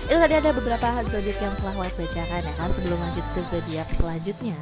Itu 0.02 0.18
tadi 0.18 0.34
ada 0.34 0.50
beberapa 0.52 0.86
zodiak 1.08 1.38
yang 1.40 1.54
telah 1.56 1.74
White 1.78 1.96
bacakan 1.96 2.40
ya 2.44 2.52
kan. 2.60 2.68
Sebelum 2.68 2.98
lanjut 3.00 3.26
ke 3.32 3.40
zodiak 3.48 3.88
selanjutnya, 3.96 4.58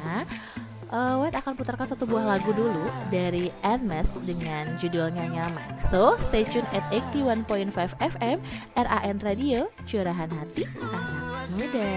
uh, 0.91 1.19
White 1.19 1.37
akan 1.39 1.53
putarkan 1.57 1.87
satu 1.91 2.05
buah 2.05 2.37
lagu 2.37 2.51
dulu 2.53 2.87
dari 3.09 3.49
Anmes 3.65 4.13
dengan 4.23 4.77
judulnya 4.77 5.25
Nyaman. 5.27 5.81
So, 5.91 6.19
stay 6.29 6.45
tune 6.45 6.67
at 6.75 6.85
81.5 6.93 7.73
FM 7.99 8.37
RAN 8.77 9.17
Radio, 9.23 9.71
curahan 9.87 10.29
hati 10.29 10.63
anak 10.79 11.47
muda. 11.57 11.91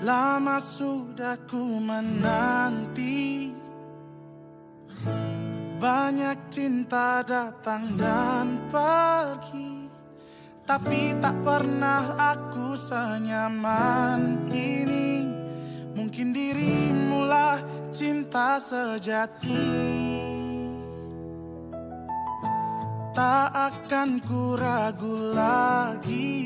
Lama 0.00 0.56
sudah 0.56 1.36
ku 1.44 1.76
menanti. 1.76 3.52
Banyak 5.76 6.48
cinta 6.48 7.20
datang 7.20 8.00
dan 8.00 8.64
pergi. 8.72 9.92
Tapi 10.64 11.12
tak 11.20 11.36
pernah 11.44 12.16
aku 12.16 12.72
senyaman 12.80 14.48
ini. 14.48 15.28
Mungkin 15.92 16.32
dirimulah 16.32 17.60
cinta 17.92 18.56
sejati. 18.56 19.68
Tak 23.12 23.52
akan 23.52 24.08
ku 24.24 24.56
ragu 24.56 25.36
lagi 25.36 26.40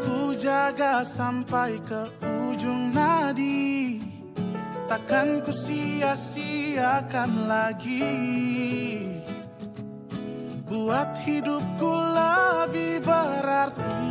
Ku 0.00 0.32
jaga 0.32 1.04
sampai 1.04 1.76
ke 1.84 2.08
ujung 2.24 2.88
nadi. 2.88 4.00
Takkan 4.88 5.44
ku 5.44 5.52
sia-siakan 5.52 7.46
lagi. 7.46 8.16
Buat 10.66 11.20
hidupku 11.22 11.92
lebih 11.92 13.04
berarti. 13.04 14.08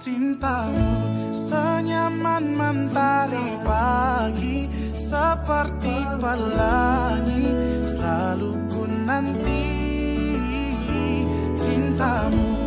Cintamu 0.00 0.90
senyaman 1.30 2.44
mentari 2.56 3.48
pagi. 3.62 4.66
Seperti 5.08 5.96
pelangi 6.20 7.44
Selalu 7.88 8.52
ku 8.72 8.82
nanti. 8.84 9.66
Cintamu 11.54 12.57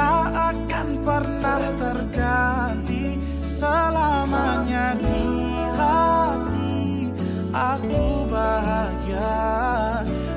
tak 0.00 0.32
akan 0.32 0.88
pernah 1.04 1.62
terganti. 1.76 3.20
Selamanya 3.44 4.96
di 4.96 5.28
hati 5.76 7.12
aku 7.52 8.24
bahagia. 8.24 9.44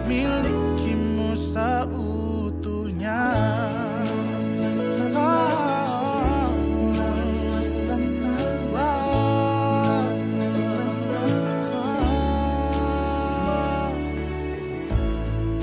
Milikimu 0.03 1.31
seutuhnya. 1.31 3.23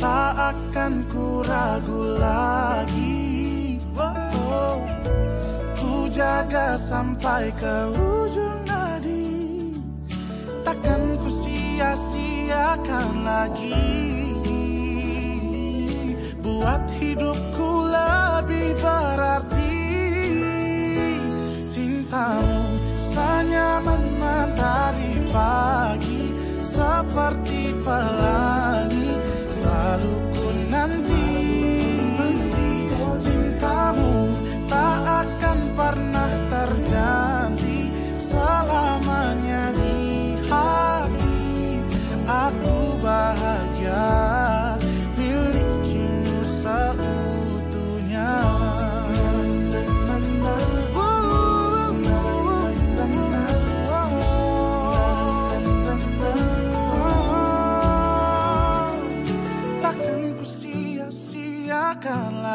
Tak 0.01 0.57
akan 0.57 0.93
ku 1.13 1.45
ragu 1.45 2.17
lagi 2.17 2.70
Jaga 6.51 6.75
sampai 6.75 7.55
ke 7.55 7.95
ujung 7.95 8.67
nadi. 8.67 9.71
Takkan 10.67 11.15
ku 11.23 11.31
sia-siakan 11.31 13.23
lagi. 13.23 13.79
Buat 16.43 16.91
hidupku 16.99 17.87
lebih 17.87 18.75
berarti. 18.83 19.79
Cintamu 21.71 22.67
senyaman 22.99 24.03
mentari 24.19 25.23
pagi 25.31 26.35
Seperti 26.67 27.79
pelangi 27.79 29.00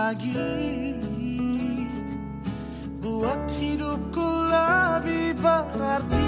lagi. 0.06 0.38
Buat 3.02 3.42
hidupku 3.58 4.28
lebih 4.54 5.34
berarti 5.42 6.25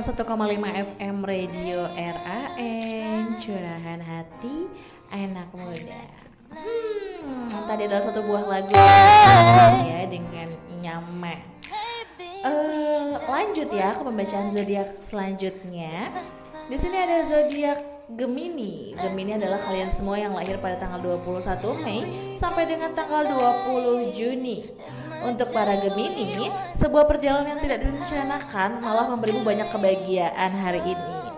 81,5 0.00 0.64
FM 0.96 1.16
Radio 1.28 1.84
RAN 1.92 3.36
Curahan 3.36 4.00
hati 4.00 4.64
anak 5.12 5.52
muda. 5.52 6.08
Hmm, 6.48 7.52
tadi 7.68 7.84
adalah 7.84 8.08
satu 8.08 8.24
buah 8.24 8.48
lagu 8.48 8.72
ya 9.84 10.08
dengan 10.08 10.56
nyaman 10.80 11.36
Eh, 12.40 13.12
lanjut 13.28 13.68
ya 13.68 13.92
ke 13.92 14.00
pembacaan 14.00 14.48
zodiak 14.48 15.04
selanjutnya. 15.04 16.08
Di 16.72 16.76
sini 16.80 16.96
ada 16.96 17.20
zodiak 17.28 17.84
Gemini. 18.18 18.98
Gemini 18.98 19.38
adalah 19.38 19.62
kalian 19.62 19.90
semua 19.94 20.18
yang 20.18 20.34
lahir 20.34 20.58
pada 20.58 20.74
tanggal 20.82 20.98
21 21.22 21.62
Mei 21.86 22.02
sampai 22.34 22.66
dengan 22.66 22.90
tanggal 22.90 23.22
20 23.22 24.10
Juni. 24.10 24.66
Untuk 25.22 25.54
para 25.54 25.78
Gemini, 25.78 26.50
sebuah 26.74 27.06
perjalanan 27.06 27.54
yang 27.54 27.60
tidak 27.62 27.86
direncanakan 27.86 28.82
malah 28.82 29.06
memberimu 29.14 29.46
banyak 29.46 29.68
kebahagiaan 29.70 30.50
hari 30.58 30.82
ini. 30.96 31.29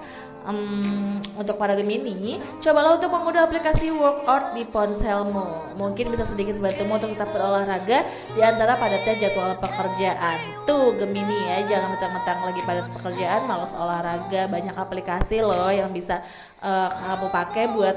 Em, 0.43 1.23
untuk 1.39 1.55
para 1.55 1.79
Gemini, 1.79 2.43
cobalah 2.59 2.99
untuk 2.99 3.15
mengunduh 3.15 3.47
aplikasi 3.47 3.95
workout 3.95 4.59
di 4.59 4.67
ponselmu. 4.67 5.79
Mungkin 5.79 6.11
bisa 6.11 6.27
sedikit 6.27 6.59
membantumu 6.59 6.99
untuk 6.99 7.15
tetap 7.15 7.31
berolahraga 7.31 8.03
di 8.35 8.43
antara 8.43 8.75
padatnya 8.75 9.15
jadwal 9.23 9.55
pekerjaan. 9.55 10.67
Tuh 10.67 10.99
Gemini 10.99 11.47
ya, 11.47 11.57
jangan 11.71 11.95
mentang-mentang 11.95 12.39
lagi 12.43 12.61
padat 12.67 12.87
pekerjaan, 12.99 13.47
malas 13.47 13.73
olahraga. 13.79 14.51
Banyak 14.51 14.75
aplikasi 14.75 15.39
loh 15.39 15.71
yang 15.71 15.95
bisa 15.95 16.27
eh, 16.59 16.89
kamu 16.91 17.31
pakai 17.31 17.65
buat 17.71 17.97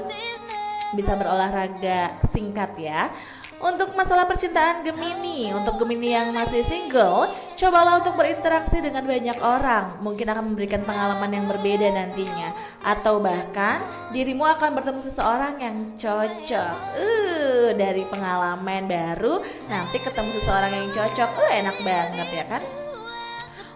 bisa 0.94 1.18
berolahraga 1.18 2.22
singkat 2.30 2.78
ya. 2.78 3.10
Untuk 3.56 3.96
masalah 3.96 4.28
percintaan 4.28 4.84
Gemini, 4.84 5.48
untuk 5.48 5.80
Gemini 5.80 6.12
yang 6.12 6.28
masih 6.28 6.60
single, 6.60 7.32
cobalah 7.56 8.04
untuk 8.04 8.12
berinteraksi 8.12 8.84
dengan 8.84 9.08
banyak 9.08 9.40
orang. 9.40 9.96
Mungkin 10.04 10.28
akan 10.28 10.52
memberikan 10.52 10.84
pengalaman 10.84 11.32
yang 11.32 11.48
berbeda 11.48 11.88
nantinya, 11.88 12.52
atau 12.84 13.16
bahkan 13.16 13.80
dirimu 14.12 14.44
akan 14.44 14.76
bertemu 14.76 15.00
seseorang 15.00 15.56
yang 15.56 15.76
cocok. 15.96 16.74
Uh, 17.00 17.72
dari 17.72 18.04
pengalaman 18.04 18.84
baru, 18.84 19.40
nanti 19.72 20.04
ketemu 20.04 20.36
seseorang 20.36 20.72
yang 20.76 20.88
cocok. 20.92 21.30
Uh, 21.40 21.50
enak 21.56 21.76
banget 21.80 22.28
ya 22.36 22.44
kan? 22.44 22.85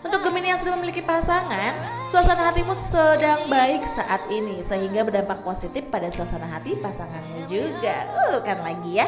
Untuk 0.00 0.24
Gemini 0.24 0.48
yang 0.48 0.56
sudah 0.56 0.80
memiliki 0.80 1.04
pasangan, 1.04 1.76
suasana 2.08 2.48
hatimu 2.48 2.72
sedang 2.88 3.52
baik 3.52 3.84
saat 3.84 4.24
ini 4.32 4.64
sehingga 4.64 5.04
berdampak 5.04 5.44
positif 5.44 5.92
pada 5.92 6.08
suasana 6.08 6.48
hati 6.48 6.72
pasanganmu 6.80 7.44
juga. 7.44 8.08
Uh, 8.32 8.40
kan 8.40 8.64
lagi 8.64 8.96
ya. 8.96 9.04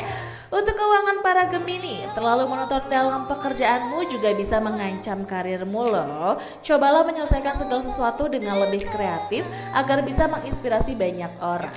Untuk 0.52 0.76
keuangan 0.76 1.24
para 1.24 1.48
Gemini, 1.48 2.04
terlalu 2.12 2.44
monoton 2.44 2.84
dalam 2.92 3.24
pekerjaanmu 3.24 4.04
juga 4.12 4.36
bisa 4.36 4.60
mengancam 4.60 5.24
karirmu 5.24 5.80
loh. 5.80 6.36
Cobalah 6.60 7.08
menyelesaikan 7.08 7.56
segala 7.56 7.80
sesuatu 7.80 8.28
dengan 8.28 8.60
lebih 8.60 8.84
kreatif 8.92 9.48
agar 9.72 10.04
bisa 10.04 10.28
menginspirasi 10.28 10.92
banyak 10.92 11.32
orang. 11.40 11.72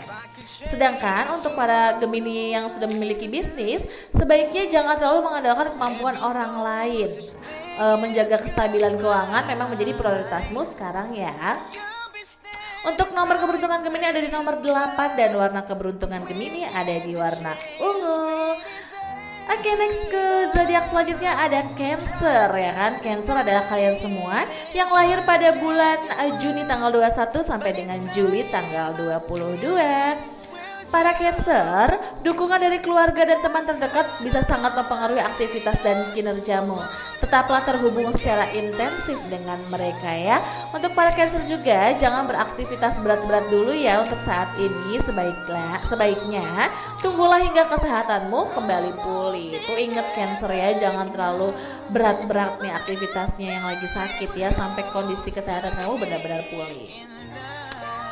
Sedangkan 0.67 1.39
untuk 1.39 1.55
para 1.55 1.95
Gemini 2.03 2.51
yang 2.51 2.67
sudah 2.67 2.91
memiliki 2.91 3.31
bisnis, 3.31 3.87
sebaiknya 4.11 4.67
jangan 4.67 4.99
terlalu 4.99 5.23
mengandalkan 5.23 5.71
kemampuan 5.71 6.19
orang 6.19 6.59
lain. 6.59 7.15
E, 7.75 7.85
menjaga 7.99 8.39
kestabilan 8.39 8.95
keuangan 8.95 9.43
memang 9.43 9.67
menjadi 9.75 9.91
prioritasmu 9.95 10.63
sekarang 10.71 11.11
ya. 11.11 11.59
Untuk 12.85 13.11
nomor 13.17 13.41
keberuntungan 13.41 13.81
Gemini 13.81 14.05
ada 14.05 14.21
di 14.21 14.29
nomor 14.29 14.61
8 14.61 15.17
dan 15.17 15.31
warna 15.33 15.65
keberuntungan 15.65 16.21
Gemini 16.23 16.63
ada 16.69 16.95
di 17.01 17.13
warna 17.17 17.57
ungu. 17.81 18.55
Oke 19.45 19.71
next 19.77 20.09
ke 20.09 20.25
zodiak 20.57 20.85
selanjutnya 20.89 21.37
ada 21.37 21.61
Cancer 21.77 22.49
ya 22.49 22.71
kan 22.73 22.97
Cancer 22.97 23.37
adalah 23.37 23.65
kalian 23.69 23.93
semua 23.97 24.45
yang 24.73 24.89
lahir 24.89 25.21
pada 25.21 25.53
bulan 25.57 26.01
eh, 26.17 26.33
Juni 26.41 26.65
tanggal 26.65 26.89
21 26.89 27.45
sampai 27.45 27.71
dengan 27.73 28.01
Juli 28.09 28.45
tanggal 28.49 28.97
22 28.97 30.34
Para 30.93 31.17
Cancer, 31.17 31.97
dukungan 32.21 32.61
dari 32.61 32.77
keluarga 32.77 33.25
dan 33.25 33.41
teman 33.41 33.65
terdekat 33.65 34.05
bisa 34.21 34.45
sangat 34.45 34.77
mempengaruhi 34.77 35.17
aktivitas 35.17 35.81
dan 35.81 36.13
kinerjamu. 36.13 36.77
Tetaplah 37.17 37.65
terhubung 37.65 38.13
secara 38.13 38.45
intensif 38.53 39.17
dengan 39.25 39.57
mereka 39.73 40.13
ya. 40.13 40.37
Untuk 40.69 40.93
para 40.93 41.09
Cancer 41.17 41.41
juga, 41.49 41.89
jangan 41.97 42.29
beraktivitas 42.29 43.01
berat-berat 43.01 43.49
dulu 43.49 43.73
ya 43.73 44.05
untuk 44.05 44.21
saat 44.29 44.53
ini. 44.61 45.01
Sebaiknya, 45.01 45.81
sebaiknya 45.89 46.69
tunggulah 47.01 47.41
hingga 47.41 47.65
kesehatanmu 47.65 48.53
kembali 48.53 48.93
pulih. 49.01 49.57
Tuh 49.65 49.77
inget 49.81 50.05
Cancer 50.13 50.53
ya, 50.53 50.69
jangan 50.77 51.09
terlalu 51.09 51.49
berat-berat 51.89 52.61
nih 52.61 52.73
aktivitasnya 52.77 53.57
yang 53.57 53.65
lagi 53.65 53.89
sakit 53.89 54.37
ya 54.37 54.53
sampai 54.53 54.85
kondisi 54.93 55.33
kesehatan 55.33 55.73
kamu 55.73 55.97
benar-benar 55.97 56.45
pulih. 56.53 57.14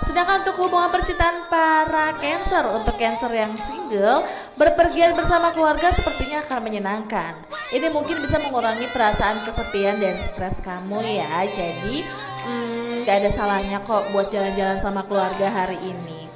Sedangkan 0.01 0.41
untuk 0.41 0.57
hubungan 0.65 0.89
percintaan 0.89 1.45
para 1.47 2.17
Cancer, 2.17 2.65
untuk 2.73 2.97
Cancer 2.97 3.29
yang 3.29 3.53
single, 3.61 4.25
berpergian 4.57 5.13
bersama 5.13 5.53
keluarga 5.53 5.93
sepertinya 5.93 6.41
akan 6.41 6.59
menyenangkan. 6.65 7.33
Ini 7.69 7.87
mungkin 7.93 8.21
bisa 8.21 8.41
mengurangi 8.41 8.89
perasaan 8.89 9.45
kesepian 9.45 10.01
dan 10.01 10.17
stres 10.17 10.59
kamu 10.65 11.01
ya. 11.05 11.45
Jadi, 11.49 12.05
hmm, 12.45 13.05
gak 13.05 13.25
ada 13.25 13.29
salahnya 13.29 13.79
kok 13.81 14.09
buat 14.11 14.29
jalan-jalan 14.33 14.77
sama 14.81 15.05
keluarga 15.05 15.49
hari 15.49 15.77
ini. 15.81 16.29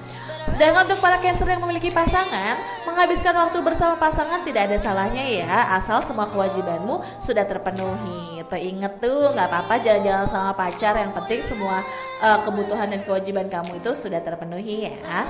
Sedangkan 0.48 0.89
untuk 0.89 1.02
para 1.04 1.22
Cancer 1.22 1.46
yang 1.46 1.62
memiliki 1.62 1.93
pasangan, 1.93 2.58
menghabiskan 2.98 3.38
waktu 3.38 3.62
bersama 3.62 3.94
pasangan 4.02 4.42
tidak 4.42 4.74
ada 4.74 4.82
salahnya 4.82 5.22
ya, 5.22 5.70
asal 5.78 6.02
semua 6.02 6.26
kewajibanmu 6.34 7.06
sudah 7.22 7.46
terpenuhi. 7.46 8.42
Tuh 8.50 8.58
inget 8.58 8.98
tuh, 8.98 9.38
nggak 9.38 9.54
apa-apa 9.54 9.86
jalan-jalan 9.86 10.26
sama 10.26 10.50
pacar, 10.58 10.98
yang 10.98 11.14
penting 11.14 11.46
semua 11.46 11.86
uh, 12.26 12.42
kebutuhan 12.42 12.90
dan 12.90 13.06
kewajiban 13.06 13.46
kamu 13.46 13.78
itu 13.78 13.94
sudah 13.94 14.18
terpenuhi 14.18 14.90
ya. 14.90 15.30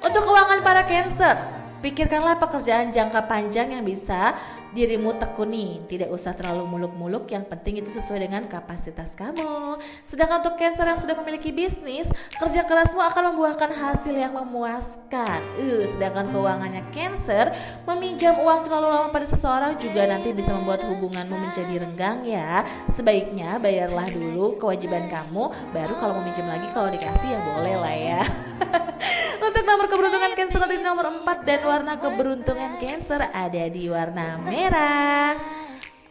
Untuk 0.00 0.24
keuangan 0.24 0.64
para 0.64 0.80
Cancer, 0.88 1.59
Pikirkanlah 1.80 2.36
pekerjaan 2.36 2.92
jangka 2.92 3.24
panjang 3.24 3.72
yang 3.72 3.80
bisa 3.80 4.36
dirimu 4.76 5.16
tekuni. 5.16 5.80
Tidak 5.88 6.12
usah 6.12 6.36
terlalu 6.36 6.68
muluk-muluk, 6.68 7.24
yang 7.32 7.48
penting 7.48 7.80
itu 7.80 7.88
sesuai 7.88 8.28
dengan 8.28 8.44
kapasitas 8.46 9.16
kamu. 9.16 9.80
Sedangkan 10.04 10.44
untuk 10.44 10.60
Cancer 10.60 10.84
yang 10.84 11.00
sudah 11.00 11.16
memiliki 11.16 11.48
bisnis, 11.48 12.12
kerja 12.36 12.68
kerasmu 12.68 13.00
akan 13.00 13.32
membuahkan 13.32 13.72
hasil 13.72 14.12
yang 14.12 14.36
memuaskan. 14.36 15.40
Uh, 15.56 15.88
sedangkan 15.88 16.28
keuangannya 16.28 16.84
Cancer, 16.92 17.48
meminjam 17.88 18.36
uang 18.36 18.68
terlalu 18.68 18.88
lama 18.92 19.08
pada 19.08 19.24
seseorang 19.24 19.80
juga 19.80 20.04
nanti 20.04 20.36
bisa 20.36 20.52
membuat 20.52 20.84
hubunganmu 20.84 21.32
menjadi 21.32 21.80
renggang 21.80 22.28
ya. 22.28 22.68
Sebaiknya 22.92 23.56
bayarlah 23.56 24.04
dulu 24.12 24.60
kewajiban 24.60 25.08
kamu, 25.08 25.48
baru 25.72 25.94
kalau 25.96 26.20
mau 26.20 26.24
minjem 26.28 26.44
lagi 26.44 26.68
kalau 26.76 26.92
dikasih 26.92 27.28
ya 27.32 27.40
boleh 27.40 27.76
lah 27.80 27.96
ya. 27.96 28.22
Untuk 29.50 29.66
nomor 29.66 29.90
keberuntungan 29.90 30.30
Cancer 30.38 30.62
di 30.62 30.78
nomor 30.78 31.10
4 31.26 31.42
dan 31.42 31.60
warna 31.66 31.98
keberuntungan 31.98 32.78
Cancer 32.78 33.18
ada 33.18 33.66
di 33.66 33.90
warna 33.90 34.38
merah. 34.38 35.34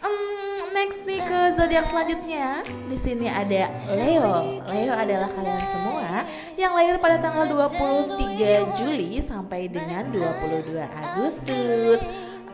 Hmm, 0.04 0.76
next 0.76 1.08
nih 1.08 1.24
ke 1.24 1.56
zodiak 1.56 1.88
selanjutnya. 1.88 2.68
Di 2.68 3.00
sini 3.00 3.32
ada 3.32 3.72
Leo. 3.96 4.60
Leo 4.68 4.92
adalah 4.92 5.32
kalian 5.32 5.64
semua 5.72 6.28
yang 6.60 6.76
lahir 6.76 7.00
pada 7.00 7.16
tanggal 7.24 7.48
23 7.48 8.76
Juli 8.76 9.24
sampai 9.24 9.72
dengan 9.72 10.12
22 10.12 10.76
Agustus. 10.84 12.04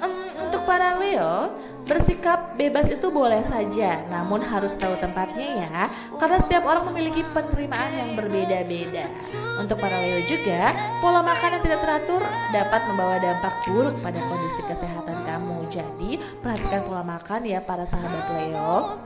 Em, 0.06 0.14
para 0.66 0.98
Leo, 0.98 1.54
bersikap 1.86 2.58
bebas 2.58 2.90
itu 2.90 3.08
boleh 3.14 3.46
saja, 3.46 4.02
namun 4.10 4.42
harus 4.42 4.74
tahu 4.74 4.98
tempatnya 4.98 5.70
ya, 5.70 5.82
karena 6.18 6.42
setiap 6.42 6.66
orang 6.66 6.84
memiliki 6.92 7.22
penerimaan 7.32 7.94
yang 7.94 8.10
berbeda-beda. 8.18 9.06
Untuk 9.62 9.78
para 9.80 10.02
Leo 10.02 10.26
juga, 10.26 10.74
pola 11.00 11.22
makan 11.22 11.56
yang 11.56 11.64
tidak 11.64 11.80
teratur 11.86 12.22
dapat 12.52 12.82
membawa 12.90 13.16
dampak 13.22 13.54
buruk 13.70 13.96
pada 14.02 14.20
kondisi 14.20 14.62
kesehatan 14.66 15.18
kamu. 15.24 15.58
Jadi, 15.70 16.20
perhatikan 16.42 16.84
pola 16.90 17.06
makan 17.06 17.46
ya 17.46 17.62
para 17.62 17.86
sahabat 17.86 18.26
Leo. 18.34 18.98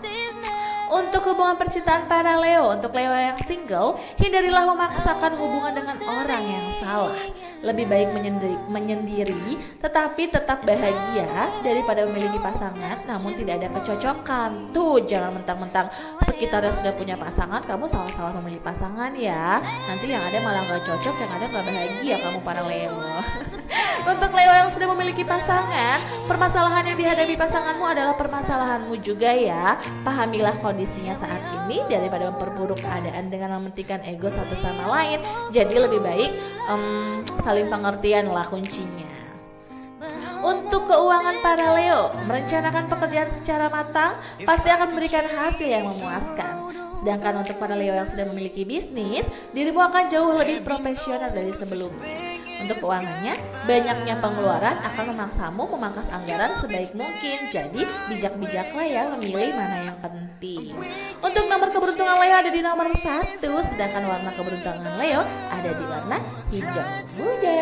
Untuk 0.90 1.22
hubungan 1.22 1.54
percintaan 1.54 2.10
para 2.10 2.42
Leo, 2.42 2.74
untuk 2.74 2.98
Leo 2.98 3.14
yang 3.14 3.38
single, 3.46 4.02
hindarilah 4.18 4.66
memaksakan 4.74 5.38
hubungan 5.38 5.78
dengan 5.78 6.02
orang 6.10 6.44
yang 6.50 6.66
salah. 6.82 7.14
Lebih 7.62 7.86
baik 7.86 8.10
menyendiri, 8.10 8.58
menyendiri 8.66 9.54
tetapi 9.78 10.34
tetap 10.34 10.66
bahagia 10.66 11.62
daripada 11.62 12.10
memiliki 12.10 12.42
pasangan 12.42 13.06
namun 13.06 13.38
tidak 13.38 13.62
ada 13.62 13.70
kecocokan. 13.70 14.74
Tuh, 14.74 14.98
jangan 15.06 15.38
mentang-mentang 15.38 15.94
sekitarnya 16.26 16.74
sudah 16.74 16.94
punya 16.98 17.14
pasangan, 17.14 17.62
kamu 17.62 17.86
salah-salah 17.86 18.34
memilih 18.42 18.64
pasangan 18.66 19.14
ya. 19.14 19.62
Nanti 19.86 20.10
yang 20.10 20.26
ada 20.26 20.42
malah 20.42 20.66
gak 20.74 20.90
cocok, 20.90 21.16
yang 21.22 21.32
ada 21.38 21.46
gak 21.54 21.66
bahagia 21.70 22.16
kamu 22.18 22.40
para 22.42 22.66
Leo. 22.66 22.98
untuk 24.12 24.32
Leo 24.34 24.54
yang 24.56 24.70
sudah 24.74 24.88
memiliki 24.96 25.22
pasangan, 25.22 26.02
permasalahan 26.26 26.84
yang 26.90 26.98
dihadapi 26.98 27.36
pasanganmu 27.38 27.86
adalah 27.86 28.16
permasalahanmu 28.18 28.98
juga 29.04 29.30
ya. 29.36 29.78
Pahamilah 30.02 30.58
kondisinya 30.80 31.12
saat 31.12 31.44
ini 31.68 31.84
daripada 31.92 32.32
memperburuk 32.32 32.80
keadaan 32.80 33.28
dengan 33.28 33.60
mementingkan 33.60 34.00
ego 34.08 34.32
satu 34.32 34.56
sama 34.64 34.88
lain. 34.88 35.20
Jadi 35.52 35.76
lebih 35.76 36.00
baik 36.00 36.32
em, 36.72 37.20
saling 37.44 37.68
pengertian 37.68 38.32
lah 38.32 38.48
kuncinya. 38.48 39.12
Untuk 40.40 40.88
keuangan 40.88 41.44
para 41.44 41.76
Leo, 41.76 42.16
merencanakan 42.24 42.88
pekerjaan 42.88 43.28
secara 43.28 43.68
matang 43.68 44.16
pasti 44.48 44.72
akan 44.72 44.96
memberikan 44.96 45.28
hasil 45.28 45.68
yang 45.68 45.84
memuaskan. 45.84 46.72
Sedangkan 46.96 47.44
untuk 47.44 47.60
para 47.60 47.76
Leo 47.76 47.92
yang 47.92 48.08
sudah 48.08 48.24
memiliki 48.24 48.64
bisnis, 48.64 49.28
dirimu 49.52 49.84
akan 49.84 50.08
jauh 50.08 50.32
lebih 50.40 50.64
profesional 50.64 51.28
dari 51.36 51.52
sebelumnya. 51.52 52.29
Untuk 52.60 52.84
keuangannya, 52.84 53.40
banyaknya 53.64 54.20
pengeluaran 54.20 54.76
akan 54.84 55.16
memaksamu 55.16 55.64
memangkas 55.80 56.12
anggaran 56.12 56.52
sebaik 56.60 56.92
mungkin. 56.92 57.48
Jadi, 57.48 57.88
bijak-bijaklah 58.12 58.84
ya 58.84 59.08
memilih 59.16 59.56
mana 59.56 59.88
yang 59.88 59.98
penting. 60.04 60.76
Untuk 61.24 61.48
nomor 61.48 61.72
keberuntungan 61.72 62.20
Leo 62.20 62.36
ada 62.36 62.52
di 62.52 62.60
nomor 62.60 62.92
satu, 63.00 63.64
sedangkan 63.64 64.04
warna 64.04 64.32
keberuntungan 64.36 64.94
Leo 65.00 65.24
ada 65.56 65.72
di 65.72 65.86
warna 65.88 66.18
hijau 66.52 66.88
muda. 67.16 67.60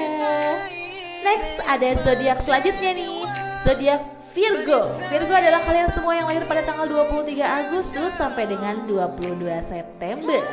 Next, 1.21 1.53
ada 1.69 1.89
zodiak 2.01 2.41
selanjutnya 2.41 2.91
nih. 2.97 3.21
Zodiak 3.61 4.01
Virgo. 4.37 4.93
Virgo 5.09 5.33
adalah 5.33 5.57
kalian 5.65 5.89
semua 5.89 6.13
yang 6.13 6.29
lahir 6.29 6.45
pada 6.45 6.61
tanggal 6.61 6.85
23 6.85 7.41
Agustus 7.41 8.13
sampai 8.13 8.45
dengan 8.45 8.85
22 8.85 9.33
September. 9.65 10.45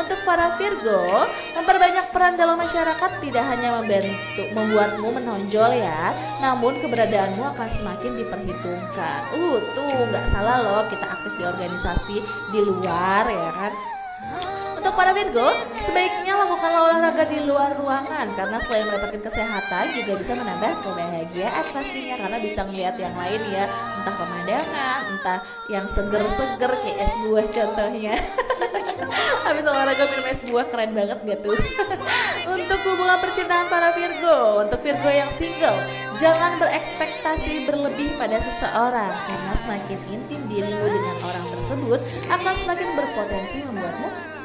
Untuk 0.00 0.16
para 0.24 0.56
Virgo, 0.56 1.28
memperbanyak 1.52 2.08
peran 2.08 2.40
dalam 2.40 2.56
masyarakat 2.56 3.20
tidak 3.20 3.44
hanya 3.44 3.76
membantu 3.76 4.48
membuatmu 4.56 5.08
menonjol 5.20 5.76
ya, 5.76 6.16
namun 6.40 6.80
keberadaanmu 6.80 7.44
akan 7.52 7.68
semakin 7.68 8.16
diperhitungkan. 8.16 9.20
Uh, 9.36 9.60
tuh 9.76 10.08
nggak 10.08 10.24
salah 10.32 10.64
loh 10.64 10.82
kita 10.88 11.04
aktif 11.04 11.36
di 11.36 11.44
organisasi 11.44 12.16
di 12.24 12.60
luar 12.64 13.28
ya 13.28 13.50
kan. 13.52 13.72
Untuk 14.78 14.94
para 14.94 15.10
Virgo, 15.10 15.50
sebaiknya 15.90 16.38
lakukanlah 16.38 16.86
olahraga 16.86 17.26
di 17.26 17.42
luar 17.42 17.74
ruangan 17.74 18.30
karena 18.38 18.62
selain 18.62 18.86
mendapatkan 18.86 19.26
kesehatan 19.26 19.90
juga 19.90 20.12
bisa 20.22 20.32
menambah 20.38 20.70
kebahagiaan 20.86 21.64
pastinya 21.74 22.14
karena 22.14 22.38
bisa 22.38 22.60
melihat 22.62 22.94
yang 22.94 23.10
lain 23.18 23.42
ya, 23.50 23.66
entah 23.98 24.14
pemandangan, 24.14 25.00
entah 25.10 25.38
yang 25.66 25.82
seger-seger 25.90 26.70
kayak 26.78 26.98
es 27.02 27.12
buah 27.26 27.46
contohnya. 27.50 28.14
Habis 29.50 29.64
olahraga 29.66 30.04
minum 30.14 30.26
es 30.30 30.42
buah 30.46 30.66
keren 30.70 30.94
banget 30.94 31.18
gak 31.26 31.40
tuh? 31.42 31.58
untuk 32.54 32.78
hubungan 32.86 33.18
percintaan 33.18 33.66
para 33.66 33.90
Virgo, 33.98 34.62
untuk 34.62 34.78
Virgo 34.78 35.10
yang 35.10 35.30
single, 35.42 35.82
jangan 36.22 36.54
berekspektasi 36.62 37.66
berlebih 37.66 38.14
pada 38.14 38.38
seseorang 38.38 39.10
karena 39.26 39.54
semakin 39.58 39.98
intim 40.06 40.40
dirimu 40.46 40.86
dengan 40.86 41.16
orang 41.26 41.46
tersebut 41.50 41.98
akan 42.30 42.54
semakin 42.62 42.88
berpotensi 42.94 43.58
membuatmu 43.66 44.38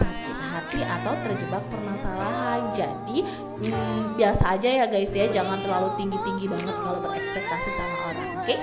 hati 0.64 0.80
atau 0.80 1.14
terjebak 1.28 1.64
permasalahan. 1.68 2.72
Jadi 2.72 3.28
hmm, 3.28 4.16
biasa 4.16 4.56
aja 4.56 4.70
ya 4.72 4.86
guys 4.88 5.12
ya, 5.12 5.28
jangan 5.28 5.60
terlalu 5.60 5.92
tinggi-tinggi 6.00 6.48
banget 6.48 6.76
kalau 6.80 7.04
berekspektasi 7.04 7.70
sama 7.76 7.96
orang. 8.08 8.30
Oke? 8.40 8.56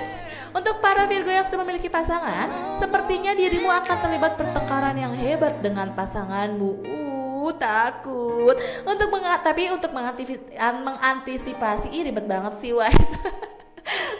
Untuk 0.51 0.83
para 0.83 1.07
Virgo 1.07 1.31
yang 1.31 1.47
sudah 1.47 1.63
memiliki 1.63 1.87
pasangan, 1.87 2.75
sepertinya 2.75 3.31
dirimu 3.31 3.71
akan 3.71 3.97
terlibat 4.03 4.35
pertengkaran 4.35 4.99
yang 4.99 5.15
hebat 5.15 5.63
dengan 5.63 5.95
pasanganmu. 5.95 6.83
Uh, 6.83 7.55
takut. 7.55 8.59
Untuk 8.83 9.07
menga- 9.07 9.39
tapi 9.39 9.71
untuk 9.71 9.95
mengantisipasi, 9.95 11.87
ribet 12.03 12.27
banget 12.27 12.59
sih 12.59 12.75
White. 12.75 12.99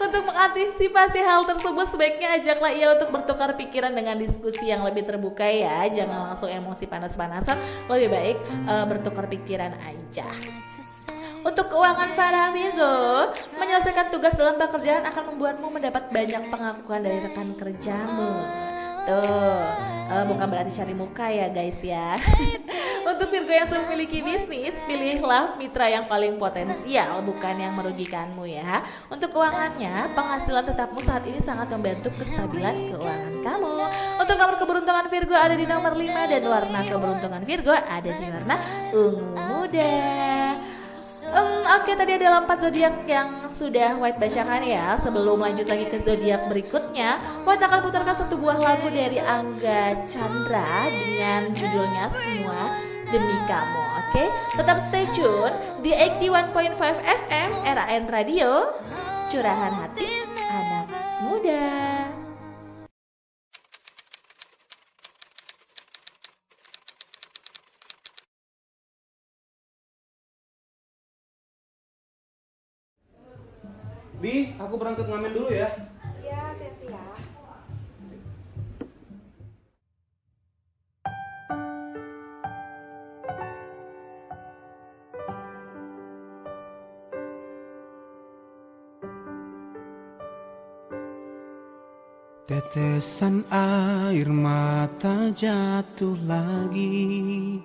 Untuk 0.02 0.26
mengantisipasi 0.26 1.22
hal 1.22 1.46
tersebut 1.46 1.86
sebaiknya 1.86 2.42
ajaklah 2.42 2.74
ia 2.74 2.98
untuk 2.98 3.14
bertukar 3.14 3.54
pikiran 3.54 3.94
dengan 3.94 4.18
diskusi 4.18 4.74
yang 4.74 4.82
lebih 4.82 5.06
terbuka 5.06 5.46
ya. 5.46 5.86
Jangan 5.94 6.34
langsung 6.34 6.50
emosi 6.50 6.90
panas-panasan. 6.90 7.62
Lebih 7.86 8.10
baik 8.10 8.38
eh, 8.66 8.86
bertukar 8.90 9.30
pikiran 9.30 9.78
aja. 9.86 10.26
Untuk 11.42 11.74
keuangan 11.74 12.14
para 12.14 12.54
Virgo, 12.54 13.34
menyelesaikan 13.58 14.14
tugas 14.14 14.38
dalam 14.38 14.62
pekerjaan 14.62 15.02
akan 15.10 15.34
membuatmu 15.34 15.74
mendapat 15.74 16.14
banyak 16.14 16.54
pengakuan 16.54 17.02
dari 17.02 17.18
rekan 17.18 17.50
kerjamu. 17.58 18.46
Tuh, 19.02 19.66
eh, 20.14 20.24
bukan 20.30 20.46
berarti 20.46 20.72
cari 20.78 20.94
muka 20.94 21.26
ya 21.26 21.50
guys 21.50 21.82
ya. 21.82 22.18
Untuk 23.12 23.34
Virgo 23.34 23.50
yang 23.50 23.66
sudah 23.66 23.82
memiliki 23.90 24.22
bisnis, 24.22 24.78
pilihlah 24.86 25.58
mitra 25.58 25.90
yang 25.90 26.06
paling 26.06 26.38
potensial, 26.38 27.26
bukan 27.26 27.56
yang 27.58 27.74
merugikanmu 27.74 28.46
ya. 28.46 28.86
Untuk 29.10 29.34
keuangannya, 29.34 30.14
penghasilan 30.14 30.70
tetapmu 30.70 31.02
saat 31.02 31.26
ini 31.26 31.42
sangat 31.42 31.74
membantu 31.74 32.14
kestabilan 32.14 32.94
keuangan 32.94 33.36
kamu. 33.42 33.76
Untuk 34.22 34.36
nomor 34.38 34.56
keberuntungan 34.62 35.06
Virgo 35.10 35.34
ada 35.34 35.58
di 35.58 35.66
nomor 35.66 35.98
5 35.98 36.30
dan 36.30 36.44
warna 36.46 36.80
keberuntungan 36.86 37.42
Virgo 37.42 37.74
ada 37.74 38.10
di 38.14 38.26
warna 38.30 38.56
ungu 38.94 39.34
muda. 39.34 39.98
Em, 41.32 41.48
Oke 41.72 41.96
tadi 41.96 42.20
ada 42.20 42.44
empat 42.44 42.68
zodiak 42.68 43.08
yang 43.08 43.48
sudah 43.48 43.96
White 43.96 44.20
bacakan 44.20 44.62
ya. 44.68 45.00
Sebelum 45.00 45.40
lanjut 45.40 45.64
lagi 45.66 45.88
ke 45.88 46.04
zodiak 46.04 46.52
berikutnya 46.52 47.24
White 47.48 47.64
akan 47.64 47.80
putarkan 47.88 48.16
satu 48.16 48.36
buah 48.36 48.60
lagu 48.60 48.92
dari 48.92 49.24
Angga 49.24 49.96
Chandra 50.04 50.92
Dengan 50.92 51.48
judulnya 51.56 52.12
Semua 52.12 52.76
Demi 53.08 53.38
Kamu 53.48 53.84
Oke? 54.04 54.28
Tetap 54.60 54.78
stay 54.92 55.08
tune 55.16 55.56
di 55.80 55.96
81.5 55.96 57.00
FM 57.00 57.50
RAN 57.64 58.04
Radio. 58.12 58.76
Curahan 59.32 59.72
Hati 59.72 60.28
Anak 60.52 60.92
Muda 61.24 62.21
Bi, 74.22 74.54
aku 74.62 74.78
berangkat 74.78 75.10
ngamen 75.10 75.34
dulu 75.34 75.50
ya. 75.50 75.74
Iya, 76.22 76.54
hati-hati 76.54 76.94
ya. 76.94 77.02
Tetesan 92.46 93.42
air 93.50 94.30
mata 94.30 95.34
jatuh 95.34 96.14
lagi 96.30 97.58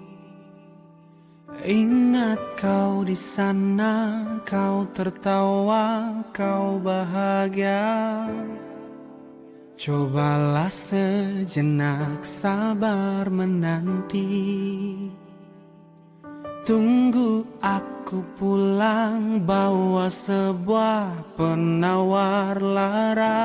Ingat 1.66 2.62
kau 2.62 3.02
di 3.02 3.18
sana, 3.18 4.22
kau 4.46 4.86
tertawa, 4.94 6.14
kau 6.30 6.78
bahagia. 6.78 8.22
Cobalah 9.74 10.70
sejenak 10.70 12.22
sabar 12.22 13.26
menanti. 13.34 14.30
Tunggu 16.62 17.42
aku 17.58 18.22
pulang 18.38 19.42
bawa 19.42 20.06
sebuah 20.06 21.34
penawar 21.34 22.62
lara. 22.62 23.42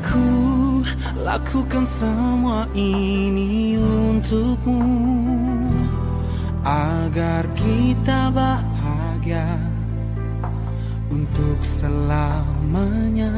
Ku 0.00 0.80
lakukan 1.20 1.84
semua 1.84 2.64
ini 2.72 3.76
untukmu 3.76 5.43
agar 6.64 7.44
kita 7.52 8.32
bahagia 8.32 9.44
untuk 11.12 11.60
selamanya. 11.60 13.28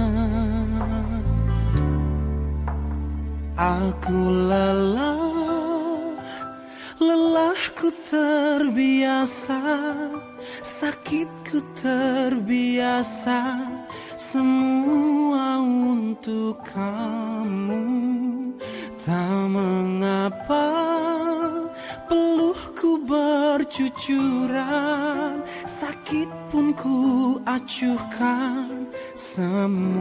Aku 3.59 4.15
lelah, 4.47 5.19
lelahku 7.03 7.91
terbiasa, 8.07 9.59
sakitku 10.63 11.59
terbiasa, 11.83 13.59
acuhkan 27.57 28.93
Semua 29.17 29.96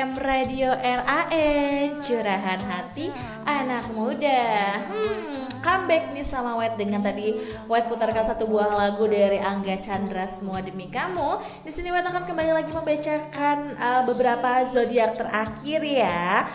FM 0.00 0.16
Radio 0.24 0.72
RAN 0.72 2.00
Curahan 2.00 2.56
hati 2.56 3.12
anak 3.44 3.84
muda. 3.92 4.80
Hmm, 4.80 5.44
comeback 5.60 6.16
nih 6.16 6.24
sama 6.24 6.56
White 6.56 6.80
dengan 6.80 7.04
tadi. 7.04 7.36
White 7.68 7.92
putarkan 7.92 8.24
satu 8.24 8.48
buah 8.48 8.80
lagu 8.80 9.04
dari 9.04 9.36
Angga 9.36 9.76
Chandra 9.84 10.24
Semua 10.24 10.64
Demi 10.64 10.88
Kamu. 10.88 11.44
Di 11.60 11.68
sini 11.68 11.92
White 11.92 12.16
akan 12.16 12.24
kembali 12.24 12.48
lagi 12.48 12.72
membacakan 12.72 13.76
uh, 13.76 14.02
beberapa 14.08 14.72
zodiak 14.72 15.20
terakhir 15.20 15.84
ya 15.84 16.48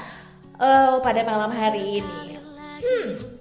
uh, 0.58 0.98
pada 1.06 1.22
malam 1.22 1.54
hari 1.54 2.02
ini. 2.02 2.42
Hmm, 2.82 3.35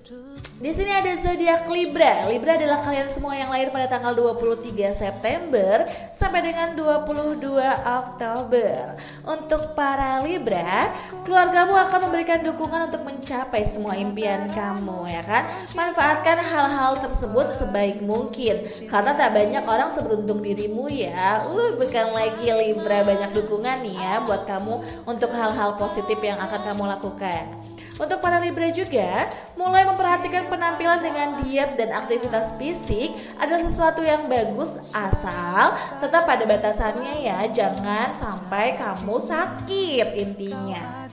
di 0.54 0.70
sini 0.70 0.86
ada 0.86 1.18
zodiak 1.18 1.66
Libra. 1.66 2.30
Libra 2.30 2.54
adalah 2.54 2.78
kalian 2.78 3.10
semua 3.10 3.34
yang 3.34 3.50
lahir 3.50 3.74
pada 3.74 3.90
tanggal 3.90 4.14
23 4.14 4.94
September 4.94 5.82
sampai 6.14 6.46
dengan 6.46 6.78
22 6.78 7.58
Oktober. 7.82 8.94
Untuk 9.26 9.74
para 9.74 10.22
Libra, 10.22 10.94
keluargamu 11.26 11.74
akan 11.74 12.06
memberikan 12.06 12.46
dukungan 12.46 12.86
untuk 12.86 13.02
mencapai 13.02 13.66
semua 13.66 13.98
impian 13.98 14.46
kamu 14.46 15.10
ya 15.10 15.26
kan. 15.26 15.50
Manfaatkan 15.74 16.38
hal-hal 16.38 17.02
tersebut 17.02 17.58
sebaik 17.58 17.98
mungkin 18.06 18.62
karena 18.86 19.10
tak 19.18 19.34
banyak 19.34 19.64
orang 19.66 19.90
seberuntung 19.90 20.38
dirimu 20.38 20.86
ya. 20.86 21.42
Uh, 21.50 21.74
bukan 21.74 22.14
lagi 22.14 22.46
Libra 22.54 23.02
banyak 23.02 23.34
dukungan 23.34 23.82
nih 23.82 23.98
ya 23.98 24.22
buat 24.22 24.46
kamu 24.46 25.02
untuk 25.02 25.34
hal-hal 25.34 25.74
positif 25.74 26.22
yang 26.22 26.38
akan 26.38 26.62
kamu 26.62 26.82
lakukan. 26.94 27.73
Untuk 27.94 28.18
para 28.18 28.42
Libra 28.42 28.68
juga, 28.74 29.30
mulai 29.54 29.86
memperhatikan 29.86 30.50
penampilan 30.50 30.98
dengan 30.98 31.28
diet 31.42 31.78
dan 31.78 31.94
aktivitas 31.94 32.50
fisik 32.58 33.14
adalah 33.38 33.62
sesuatu 33.62 34.02
yang 34.02 34.26
bagus 34.26 34.74
asal 34.90 35.78
tetap 36.02 36.26
pada 36.26 36.42
batasannya 36.42 37.22
ya, 37.22 37.46
jangan 37.54 38.10
sampai 38.12 38.74
kamu 38.74 39.16
sakit 39.24 40.08
intinya. 40.18 41.06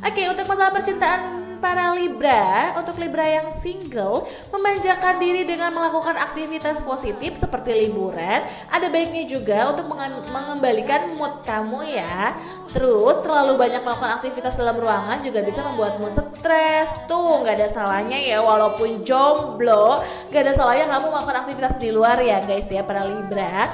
Oke, 0.00 0.22
untuk 0.26 0.48
masalah 0.48 0.72
percintaan 0.72 1.45
para 1.58 1.92
Libra, 1.96 2.76
untuk 2.76 3.00
Libra 3.00 3.24
yang 3.24 3.48
single, 3.60 4.28
memanjakan 4.52 5.18
diri 5.18 5.42
dengan 5.48 5.72
melakukan 5.72 6.16
aktivitas 6.16 6.84
positif 6.84 7.36
seperti 7.40 7.86
liburan, 7.86 8.44
ada 8.68 8.86
baiknya 8.92 9.24
juga 9.24 9.72
untuk 9.72 9.90
mengembalikan 10.30 11.12
mood 11.16 11.42
kamu 11.42 11.96
ya. 11.96 12.36
Terus 12.70 13.24
terlalu 13.24 13.56
banyak 13.56 13.80
melakukan 13.80 14.20
aktivitas 14.20 14.54
dalam 14.54 14.76
ruangan 14.76 15.16
juga 15.24 15.40
bisa 15.40 15.64
membuatmu 15.64 16.12
stres. 16.36 16.92
Tuh 17.08 17.40
nggak 17.40 17.56
ada 17.56 17.68
salahnya 17.72 18.20
ya, 18.20 18.44
walaupun 18.44 19.00
jomblo, 19.02 20.04
nggak 20.28 20.42
ada 20.46 20.52
salahnya 20.52 20.86
kamu 20.86 21.06
melakukan 21.08 21.38
aktivitas 21.46 21.74
di 21.80 21.88
luar 21.88 22.20
ya 22.20 22.38
guys 22.44 22.68
ya 22.68 22.84
para 22.84 23.02
Libra. 23.02 23.72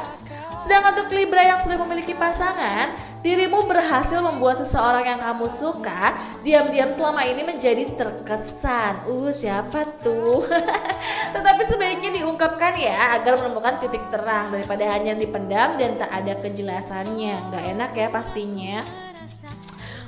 Sedangkan 0.62 0.94
untuk 0.94 1.10
Libra 1.18 1.42
yang 1.42 1.58
sudah 1.58 1.74
memiliki 1.74 2.14
pasangan, 2.14 2.94
dirimu 3.18 3.66
berhasil 3.66 4.22
membuat 4.22 4.62
seseorang 4.62 5.02
yang 5.02 5.18
kamu 5.18 5.50
suka 5.58 6.14
diam-diam 6.46 6.94
selama 6.94 7.26
ini 7.26 7.42
menjadi 7.42 7.82
terkesan. 7.98 9.02
Uh, 9.10 9.34
siapa 9.34 9.82
tuh? 9.98 10.46
Tetapi 11.34 11.62
sebaiknya 11.66 12.14
diungkapkan 12.14 12.78
ya 12.78 13.18
agar 13.18 13.42
menemukan 13.42 13.82
titik 13.82 14.06
terang 14.14 14.54
daripada 14.54 14.86
hanya 14.86 15.18
dipendam 15.18 15.74
dan 15.74 15.98
tak 15.98 16.10
ada 16.14 16.38
kejelasannya. 16.38 17.34
Nggak 17.50 17.64
enak 17.74 17.90
ya 17.98 18.08
pastinya. 18.14 18.78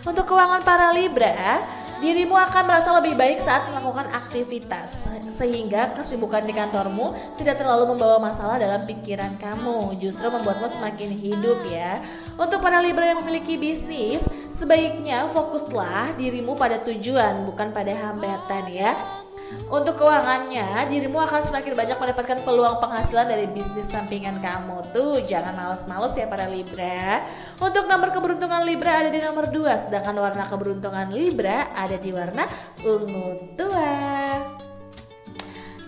Untuk 0.06 0.28
keuangan 0.28 0.62
para 0.62 0.94
Libra, 0.94 1.64
dirimu 2.02 2.34
akan 2.34 2.62
merasa 2.66 2.90
lebih 2.98 3.14
baik 3.14 3.42
saat 3.42 3.66
melakukan 3.70 4.10
aktivitas 4.10 4.94
sehingga 5.34 5.90
kesibukan 5.98 6.46
di 6.46 6.54
kantormu 6.54 7.10
tidak 7.34 7.58
terlalu 7.58 7.94
membawa 7.94 8.22
masalah 8.22 8.54
dalam 8.54 8.78
pikiran 8.86 9.34
kamu, 9.34 9.98
justru 9.98 10.30
membuatmu 10.30 10.70
semakin 10.70 11.10
hidup 11.10 11.58
ya. 11.66 11.98
Untuk 12.38 12.62
para 12.62 12.78
Libra 12.78 13.10
yang 13.10 13.18
memiliki 13.18 13.58
bisnis, 13.58 14.22
sebaiknya 14.54 15.26
fokuslah 15.34 16.14
dirimu 16.14 16.54
pada 16.54 16.78
tujuan 16.86 17.50
bukan 17.50 17.74
pada 17.74 17.90
hambatan 17.90 18.64
ya. 18.70 18.94
Untuk 19.68 19.98
keuangannya, 19.98 20.86
dirimu 20.88 21.18
akan 21.18 21.40
semakin 21.42 21.72
banyak 21.74 21.98
mendapatkan 21.98 22.38
peluang 22.44 22.78
penghasilan 22.78 23.26
dari 23.26 23.46
bisnis 23.50 23.90
sampingan 23.90 24.38
kamu 24.38 24.80
tuh. 24.94 25.24
Jangan 25.24 25.56
males-males 25.56 26.14
ya 26.14 26.26
para 26.30 26.46
Libra. 26.46 27.24
Untuk 27.58 27.88
nomor 27.90 28.12
keberuntungan 28.14 28.62
Libra 28.62 29.02
ada 29.02 29.10
di 29.10 29.18
nomor 29.18 29.50
2, 29.50 29.88
sedangkan 29.88 30.16
warna 30.16 30.44
keberuntungan 30.46 31.10
Libra 31.10 31.74
ada 31.74 31.96
di 31.98 32.10
warna 32.14 32.44
ungu 32.84 33.56
tua. 33.58 34.53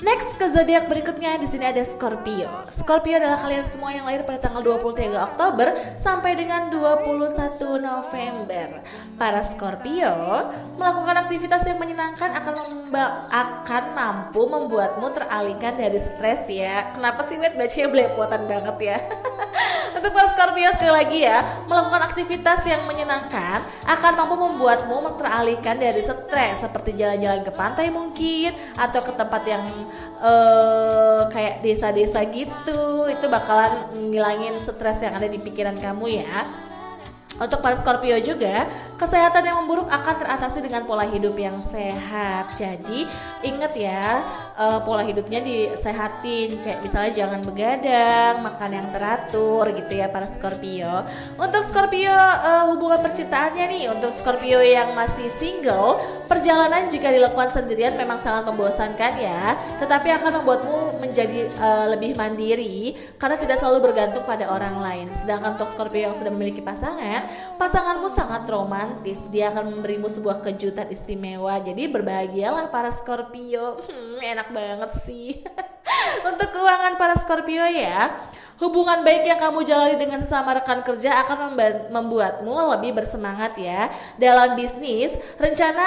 Next 0.04 0.36
ke 0.36 0.52
zodiak 0.52 0.92
berikutnya 0.92 1.40
di 1.40 1.48
sini 1.48 1.72
ada 1.72 1.80
Scorpio. 1.80 2.52
Scorpio 2.68 3.16
adalah 3.16 3.40
kalian 3.40 3.64
semua 3.64 3.96
yang 3.96 4.04
lahir 4.04 4.28
pada 4.28 4.44
tanggal 4.44 4.60
23 4.60 5.08
Oktober 5.32 5.72
sampai 5.96 6.36
dengan 6.36 6.68
21 6.68 7.24
November. 7.80 8.84
Para 9.16 9.40
Scorpio 9.48 10.12
melakukan 10.76 11.16
aktivitas 11.24 11.64
yang 11.64 11.80
menyenangkan 11.80 12.28
akan 12.28 12.54
akan 13.32 13.84
mampu 13.96 14.44
membuatmu 14.44 15.08
teralihkan 15.16 15.80
dari 15.80 15.96
stres 15.96 16.44
ya. 16.44 16.92
Kenapa 16.92 17.24
sih 17.24 17.40
Wet 17.40 17.56
bacanya 17.56 17.88
belepotan 17.88 18.44
banget 18.44 18.76
ya? 18.84 18.98
Untuk 19.96 20.12
para 20.12 20.28
Scorpio 20.32 20.68
sekali 20.76 20.92
lagi 20.92 21.18
ya, 21.24 21.64
melakukan 21.64 22.02
aktivitas 22.04 22.60
yang 22.68 22.84
menyenangkan 22.84 23.64
akan 23.88 24.12
mampu 24.12 24.36
membuatmu 24.36 25.16
teralihkan 25.16 25.80
dari 25.80 26.04
stres 26.04 26.60
seperti 26.60 26.92
jalan-jalan 27.00 27.42
ke 27.42 27.52
pantai 27.54 27.88
mungkin 27.88 28.52
atau 28.76 29.00
ke 29.00 29.12
tempat 29.16 29.42
yang 29.48 29.64
eh, 30.20 31.20
kayak 31.32 31.64
desa-desa 31.64 32.20
gitu. 32.28 33.08
Itu 33.08 33.26
bakalan 33.32 33.88
ngilangin 34.12 34.60
stres 34.60 35.00
yang 35.00 35.16
ada 35.16 35.26
di 35.26 35.40
pikiran 35.40 35.80
kamu 35.80 36.20
ya. 36.20 36.66
Untuk 37.36 37.60
para 37.60 37.76
Scorpio 37.76 38.16
juga, 38.24 38.64
kesehatan 38.96 39.44
yang 39.44 39.56
memburuk 39.62 39.86
akan 39.92 40.14
teratasi 40.16 40.64
dengan 40.64 40.88
pola 40.88 41.04
hidup 41.04 41.36
yang 41.36 41.54
sehat. 41.60 42.56
Jadi 42.56 43.04
ingat 43.44 43.72
ya, 43.76 44.24
eh, 44.56 44.78
pola 44.82 45.04
hidupnya 45.04 45.44
disehatin. 45.44 46.64
Kayak 46.64 46.80
misalnya 46.80 47.12
jangan 47.12 47.40
begadang, 47.44 48.34
makan 48.40 48.70
yang 48.72 48.88
teratur 48.90 49.64
gitu 49.76 49.92
ya 49.92 50.08
para 50.08 50.24
Scorpio. 50.24 51.04
Untuk 51.36 51.62
Scorpio 51.68 52.16
eh, 52.16 52.64
hubungan 52.72 53.04
percintaannya 53.04 53.64
nih, 53.76 53.84
untuk 53.92 54.16
Scorpio 54.16 54.64
yang 54.64 54.96
masih 54.96 55.28
single, 55.36 56.00
perjalanan 56.26 56.88
jika 56.88 57.12
dilakukan 57.12 57.52
sendirian 57.52 57.94
memang 57.94 58.16
sangat 58.18 58.48
membosankan 58.48 59.12
ya. 59.20 59.60
Tetapi 59.78 60.08
akan 60.16 60.42
membuatmu 60.42 61.04
menjadi 61.04 61.52
eh, 61.52 61.86
lebih 61.92 62.16
mandiri 62.16 62.96
karena 63.20 63.36
tidak 63.36 63.60
selalu 63.60 63.92
bergantung 63.92 64.24
pada 64.24 64.48
orang 64.48 64.80
lain. 64.80 65.06
Sedangkan 65.12 65.60
untuk 65.60 65.68
Scorpio 65.76 66.08
yang 66.08 66.16
sudah 66.16 66.32
memiliki 66.32 66.64
pasangan, 66.64 67.28
pasanganmu 67.60 68.08
sangat 68.08 68.48
romantis. 68.48 68.85
Dia 69.30 69.54
akan 69.54 69.78
memberimu 69.78 70.10
sebuah 70.10 70.42
kejutan 70.42 70.90
istimewa. 70.90 71.58
Jadi 71.62 71.86
berbahagialah 71.86 72.68
para 72.70 72.90
Scorpio. 72.90 73.80
Hmm, 73.86 74.18
enak 74.22 74.48
banget 74.50 74.90
sih. 75.02 75.40
Untuk 76.28 76.50
keuangan 76.50 76.98
para 76.98 77.14
Scorpio 77.14 77.62
ya, 77.62 78.10
hubungan 78.58 79.04
baik 79.04 79.28
yang 79.28 79.38
kamu 79.38 79.62
jalani 79.68 79.96
dengan 80.00 80.24
sesama 80.24 80.56
rekan 80.56 80.80
kerja 80.80 81.22
akan 81.24 81.54
membuatmu 81.92 82.74
lebih 82.76 82.96
bersemangat 82.96 83.54
ya. 83.60 83.92
Dalam 84.16 84.56
bisnis, 84.56 85.12
rencana 85.36 85.84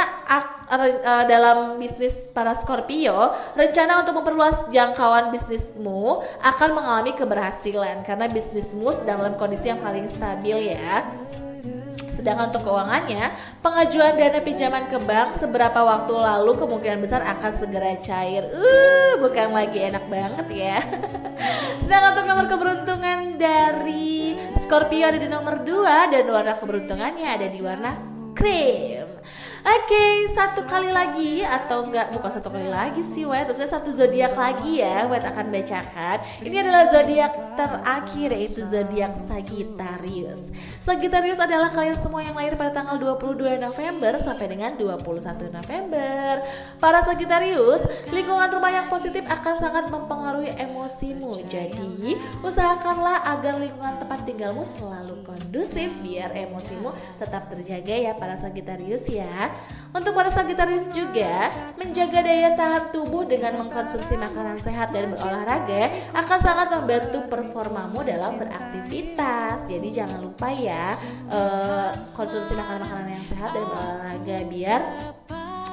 eh, 0.70 1.24
dalam 1.26 1.82
bisnis 1.82 2.16
para 2.32 2.54
Scorpio, 2.56 3.34
rencana 3.58 4.06
untuk 4.06 4.22
memperluas 4.22 4.70
jangkauan 4.70 5.34
bisnismu 5.34 6.22
akan 6.46 6.70
mengalami 6.72 7.12
keberhasilan 7.18 8.06
karena 8.06 8.30
bisnismu 8.30 8.94
sedang 8.96 9.20
dalam 9.20 9.36
kondisi 9.36 9.68
yang 9.68 9.82
paling 9.82 10.06
stabil 10.08 10.78
ya. 10.78 11.04
Sedangkan 12.20 12.52
untuk 12.52 12.68
keuangannya, 12.68 13.32
pengajuan 13.64 14.20
dana 14.20 14.44
pinjaman 14.44 14.92
ke 14.92 15.00
bank 15.08 15.40
seberapa 15.40 15.80
waktu 15.88 16.12
lalu 16.12 16.52
kemungkinan 16.60 17.00
besar 17.00 17.24
akan 17.24 17.52
segera 17.56 17.96
cair. 18.04 18.44
Uh, 18.52 19.24
bukan 19.24 19.56
lagi 19.56 19.88
enak 19.88 20.04
banget 20.12 20.48
ya. 20.52 20.84
Sedangkan 21.88 22.12
untuk 22.20 22.26
nomor 22.28 22.46
keberuntungan 22.52 23.40
dari 23.40 24.36
Scorpio 24.60 25.08
ada 25.08 25.16
di 25.16 25.32
nomor 25.32 25.64
2 25.64 26.12
dan 26.12 26.28
warna 26.28 26.54
keberuntungannya 26.60 27.28
ada 27.40 27.48
di 27.48 27.60
warna 27.64 27.96
krim. 28.36 29.08
Oke, 29.60 30.32
satu 30.32 30.64
kali 30.64 30.88
lagi 30.88 31.44
atau 31.44 31.84
enggak 31.84 32.16
bukan 32.16 32.32
satu 32.32 32.48
kali 32.48 32.72
lagi 32.72 33.04
sih, 33.04 33.28
Wet. 33.28 33.44
Terusnya 33.52 33.68
satu 33.68 33.92
zodiak 33.92 34.32
lagi 34.32 34.80
ya, 34.80 35.04
Wet 35.12 35.28
akan 35.28 35.52
bacakan. 35.52 36.18
Ini 36.40 36.64
adalah 36.64 36.88
zodiak 36.96 37.34
terakhir 37.60 38.30
yaitu 38.32 38.64
zodiak 38.72 39.20
Sagittarius. 39.28 40.40
Sagittarius 40.80 41.44
adalah 41.44 41.76
kalian 41.76 42.00
semua 42.00 42.24
yang 42.24 42.40
lahir 42.40 42.56
pada 42.56 42.72
tanggal 42.72 42.96
22 43.20 43.60
November 43.60 44.16
sampai 44.16 44.48
dengan 44.48 44.80
21 44.80 45.52
November. 45.52 46.40
Para 46.80 47.04
Sagittarius, 47.04 47.84
lingkungan 48.16 48.48
rumah 48.48 48.72
yang 48.72 48.88
positif 48.88 49.28
akan 49.28 49.56
sangat 49.60 49.86
mempengaruhi 49.92 50.56
emosimu. 50.56 51.44
Jadi, 51.52 52.16
usahakanlah 52.42 53.28
agar 53.28 53.60
lingkungan 53.60 54.00
tempat 54.00 54.24
tinggalmu 54.24 54.64
selalu 54.80 55.20
kondusif 55.28 55.92
biar 56.00 56.32
emosimu 56.32 56.96
tetap 57.20 57.52
terjaga 57.52 57.96
ya 58.00 58.14
para 58.16 58.40
Sagittarius 58.40 59.04
ya. 59.12 59.49
Untuk 59.90 60.14
para 60.14 60.30
Sagittarius 60.30 60.86
juga, 60.94 61.50
menjaga 61.74 62.22
daya 62.22 62.54
tahan 62.54 62.94
tubuh 62.94 63.26
dengan 63.26 63.66
mengkonsumsi 63.66 64.22
makanan 64.22 64.62
sehat 64.62 64.94
dan 64.94 65.10
berolahraga 65.10 66.14
akan 66.14 66.40
sangat 66.40 66.68
membantu 66.78 67.26
performamu 67.26 68.06
dalam 68.06 68.38
beraktivitas. 68.38 69.66
Jadi 69.66 69.90
jangan 69.90 70.22
lupa 70.22 70.54
ya 70.54 70.94
eh, 71.34 71.90
konsumsi 72.14 72.54
makanan-makanan 72.54 73.18
yang 73.18 73.26
sehat 73.34 73.50
dan 73.50 73.66
berolahraga 73.66 74.38
biar 74.46 74.82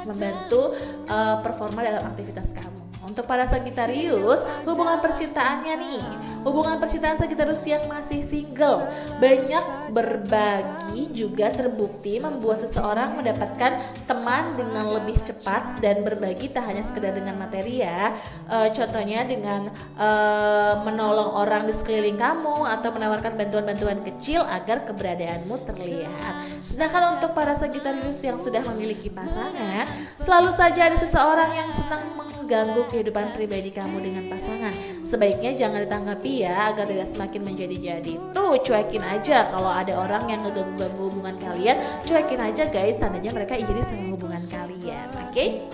membantu 0.09 0.73
eh, 1.13 1.37
performa 1.45 1.85
dalam 1.85 2.03
aktivitas 2.09 2.57
kamu. 2.57 2.76
Untuk 3.07 3.23
para 3.25 3.47
Sagittarius, 3.47 4.43
hubungan 4.67 4.99
percintaannya 4.99 5.75
nih, 5.79 6.03
hubungan 6.43 6.83
percintaan 6.83 7.15
Sagittarius 7.15 7.63
yang 7.63 7.87
masih 7.87 8.19
single, 8.27 8.91
banyak 9.23 9.95
berbagi 9.95 11.15
juga 11.15 11.55
terbukti 11.55 12.19
membuat 12.19 12.67
seseorang 12.67 13.15
mendapatkan 13.15 13.79
teman 14.11 14.59
dengan 14.59 14.91
lebih 14.99 15.17
cepat 15.23 15.79
dan 15.79 16.03
berbagi 16.03 16.51
tak 16.51 16.67
hanya 16.67 16.83
sekedar 16.83 17.15
dengan 17.15 17.39
materi 17.39 17.87
ya. 17.87 18.19
Eh, 18.51 18.69
contohnya 18.75 19.23
dengan 19.23 19.71
eh, 19.97 20.75
menolong 20.83 21.31
orang 21.39 21.71
di 21.71 21.75
sekeliling 21.79 22.19
kamu 22.19 22.67
atau 22.67 22.91
menawarkan 22.91 23.39
bantuan-bantuan 23.39 24.03
kecil 24.03 24.43
agar 24.43 24.83
keberadaanmu 24.83 25.55
terlihat. 25.63 26.59
Sedangkan 26.59 27.23
untuk 27.23 27.39
para 27.39 27.55
Sagittarius 27.55 28.19
yang 28.19 28.43
sudah 28.43 28.67
memiliki 28.75 29.09
pasangan, 29.15 29.87
selalu 30.19 30.51
saja 30.59 30.91
ada 30.91 30.99
seseorang 30.99 31.51
yang 31.55 31.71
senang 31.71 32.05
mengganggu 32.17 32.83
kehidupan 32.97 33.37
pribadi 33.37 33.69
kamu 33.69 34.01
dengan 34.01 34.25
pasangan. 34.33 34.73
Sebaiknya 35.05 35.53
jangan 35.53 35.85
ditanggapi 35.85 36.49
ya 36.49 36.73
agar 36.73 36.89
tidak 36.89 37.13
semakin 37.13 37.43
menjadi-jadi. 37.45 38.13
Tuh 38.33 38.57
cuekin 38.65 39.05
aja 39.05 39.45
kalau 39.53 39.69
ada 39.69 39.93
orang 40.01 40.25
yang 40.33 40.41
ngeganggu-ganggu 40.49 41.03
hubungan 41.13 41.37
kalian, 41.37 41.77
cuekin 42.09 42.41
aja 42.41 42.65
guys, 42.73 42.97
tandanya 42.97 43.37
mereka 43.37 43.61
iri 43.61 43.83
sama 43.85 44.17
hubungan 44.17 44.41
kalian. 44.49 45.09
Oke? 45.29 45.69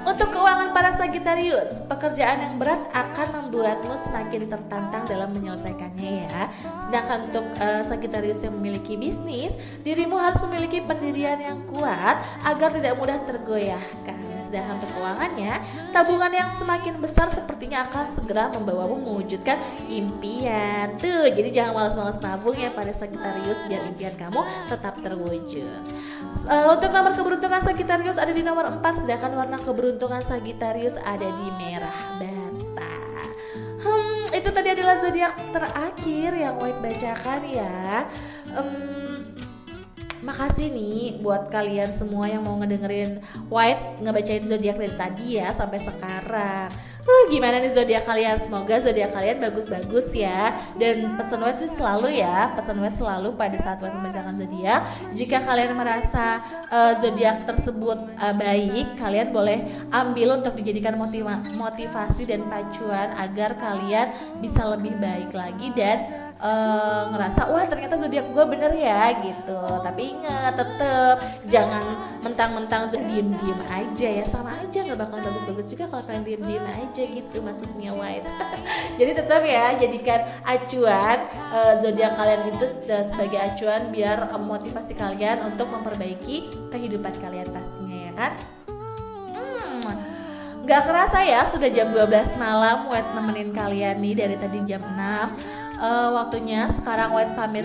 Untuk 0.00 0.32
keuangan 0.32 0.72
para 0.72 0.96
Sagittarius, 0.96 1.76
pekerjaan 1.84 2.40
yang 2.40 2.54
berat 2.56 2.88
akan 2.96 3.28
membuatmu 3.36 3.94
semakin 4.00 4.48
tertantang 4.48 5.04
dalam 5.04 5.28
menyelesaikannya 5.36 6.24
ya. 6.24 6.48
Sedangkan 6.72 7.28
untuk 7.28 7.44
eh, 7.60 7.82
Sagittarius 7.84 8.40
yang 8.40 8.56
memiliki 8.56 8.96
bisnis, 8.96 9.52
dirimu 9.84 10.16
harus 10.16 10.40
memiliki 10.48 10.80
pendirian 10.80 11.36
yang 11.36 11.60
kuat 11.68 12.16
agar 12.48 12.72
tidak 12.72 12.96
mudah 12.96 13.20
tergoyahkan. 13.28 14.18
Sedangkan 14.40 14.82
untuk 14.82 14.90
keuangannya, 14.96 15.52
tabungan 15.92 16.32
yang 16.32 16.50
semakin 16.56 16.98
besar 16.98 17.28
sepertinya 17.30 17.86
akan 17.86 18.10
segera 18.10 18.48
membawamu 18.50 19.04
mewujudkan 19.04 19.60
impian. 19.86 20.96
Tuh, 20.96 21.28
jadi 21.28 21.48
jangan 21.52 21.72
malas-malas 21.76 22.18
nabung 22.24 22.56
ya 22.56 22.72
pada 22.72 22.90
Sagittarius 22.90 23.62
biar 23.68 23.84
impian 23.86 24.16
kamu 24.16 24.42
tetap 24.66 24.96
terwujud. 24.98 25.84
Eh, 26.50 26.66
untuk 26.66 26.90
nomor 26.90 27.14
keberuntungan 27.14 27.62
Sagittarius 27.62 28.18
ada 28.18 28.34
di 28.34 28.42
nomor 28.42 28.66
4 28.66 29.06
sedangkan 29.06 29.32
warna 29.38 29.58
keberuntungan 29.60 30.22
Sagittarius 30.22 30.98
ada 31.02 31.28
di 31.30 31.46
merah 31.58 31.98
bata. 32.18 32.94
Hmm, 33.80 34.26
itu 34.34 34.48
tadi 34.50 34.68
adalah 34.74 34.98
zodiak 34.98 35.34
terakhir 35.54 36.30
yang 36.34 36.54
White 36.58 36.80
bacakan 36.82 37.40
ya. 37.46 38.06
Em, 38.58 39.00
Makasih 40.20 40.68
nih 40.68 41.16
buat 41.24 41.48
kalian 41.48 41.96
semua 41.96 42.28
yang 42.28 42.44
mau 42.44 42.60
ngedengerin 42.60 43.24
White 43.48 44.04
ngebacain 44.04 44.44
zodiak 44.44 44.76
dari 44.76 44.92
tadi 44.92 45.26
ya 45.40 45.48
sampai 45.48 45.80
sekarang. 45.80 46.68
Huh, 47.10 47.26
gimana 47.26 47.58
nih 47.58 47.74
zodiak 47.74 48.06
kalian? 48.06 48.38
Semoga 48.38 48.78
zodiak 48.78 49.10
kalian 49.10 49.42
bagus-bagus 49.42 50.14
ya. 50.14 50.54
Dan 50.78 51.18
pesan 51.18 51.42
sih 51.58 51.66
selalu 51.66 52.22
ya, 52.22 52.54
pesan 52.54 52.78
White 52.78 53.02
selalu 53.02 53.34
pada 53.34 53.58
saat 53.58 53.82
White 53.82 53.98
membacakan 53.98 54.38
zodiak. 54.38 54.86
Jika 55.10 55.42
kalian 55.42 55.74
merasa 55.74 56.38
eh, 56.70 56.94
zodiak 57.02 57.50
tersebut 57.50 58.14
eh, 58.14 58.34
baik, 58.38 58.94
kalian 58.94 59.34
boleh 59.34 59.58
ambil 59.90 60.38
untuk 60.38 60.54
dijadikan 60.54 60.94
motiva- 60.94 61.42
motivasi 61.58 62.30
dan 62.30 62.46
pacuan 62.46 63.10
agar 63.18 63.58
kalian 63.58 64.14
bisa 64.38 64.70
lebih 64.70 64.94
baik 65.02 65.34
lagi 65.34 65.66
dan 65.74 66.29
eh, 66.40 67.02
ngerasa 67.12 67.52
wah 67.52 67.64
ternyata 67.68 68.00
zodiak 68.00 68.26
gue 68.32 68.44
bener 68.48 68.72
ya 68.72 69.12
gitu. 69.20 69.60
Tapi 69.84 70.16
ingat 70.16 70.56
tetep 70.56 71.16
jangan 71.46 71.84
mentang-mentang 72.24 72.88
diem 72.90 73.28
diem 73.38 73.60
aja 73.68 74.08
ya. 74.08 74.24
Sama 74.24 74.56
aja 74.56 74.78
nggak 74.84 74.98
bakal 74.98 75.18
bagus-bagus 75.20 75.66
juga 75.70 75.84
kalau 75.88 76.04
kalian 76.08 76.24
diem 76.24 76.42
diem 76.48 76.66
aja 76.66 77.02
gitu 77.04 77.36
maksudnya 77.44 77.90
white. 77.94 78.26
Jadi 79.00 79.12
tetap 79.16 79.40
ya 79.44 79.76
jadikan 79.76 80.20
acuan 80.44 81.18
eh, 81.30 81.74
zodiak 81.78 82.12
kalian 82.16 82.40
itu 82.48 82.66
se- 82.84 83.06
sebagai 83.12 83.38
acuan 83.40 83.92
biar 83.92 84.18
eh, 84.24 84.40
motivasi 84.40 84.92
kalian 84.96 85.44
untuk 85.44 85.68
memperbaiki 85.68 86.70
kehidupan 86.72 87.14
kalian 87.20 87.48
pastinya 87.52 87.98
ya 88.08 88.12
kan? 88.16 88.32
Hmm, 88.68 89.96
Gak 90.68 90.86
kerasa 90.86 91.24
ya, 91.24 91.48
sudah 91.48 91.72
jam 91.72 91.90
12 91.90 92.36
malam 92.36 92.86
Wet 92.92 93.06
nemenin 93.16 93.50
kalian 93.50 93.96
nih 93.98 94.14
dari 94.14 94.36
tadi 94.36 94.60
jam 94.68 94.84
6 94.84 95.59
Eh, 95.80 96.08
Waktunya 96.12 96.68
sekarang 96.68 97.16
Wet 97.16 97.32
pamir 97.32 97.64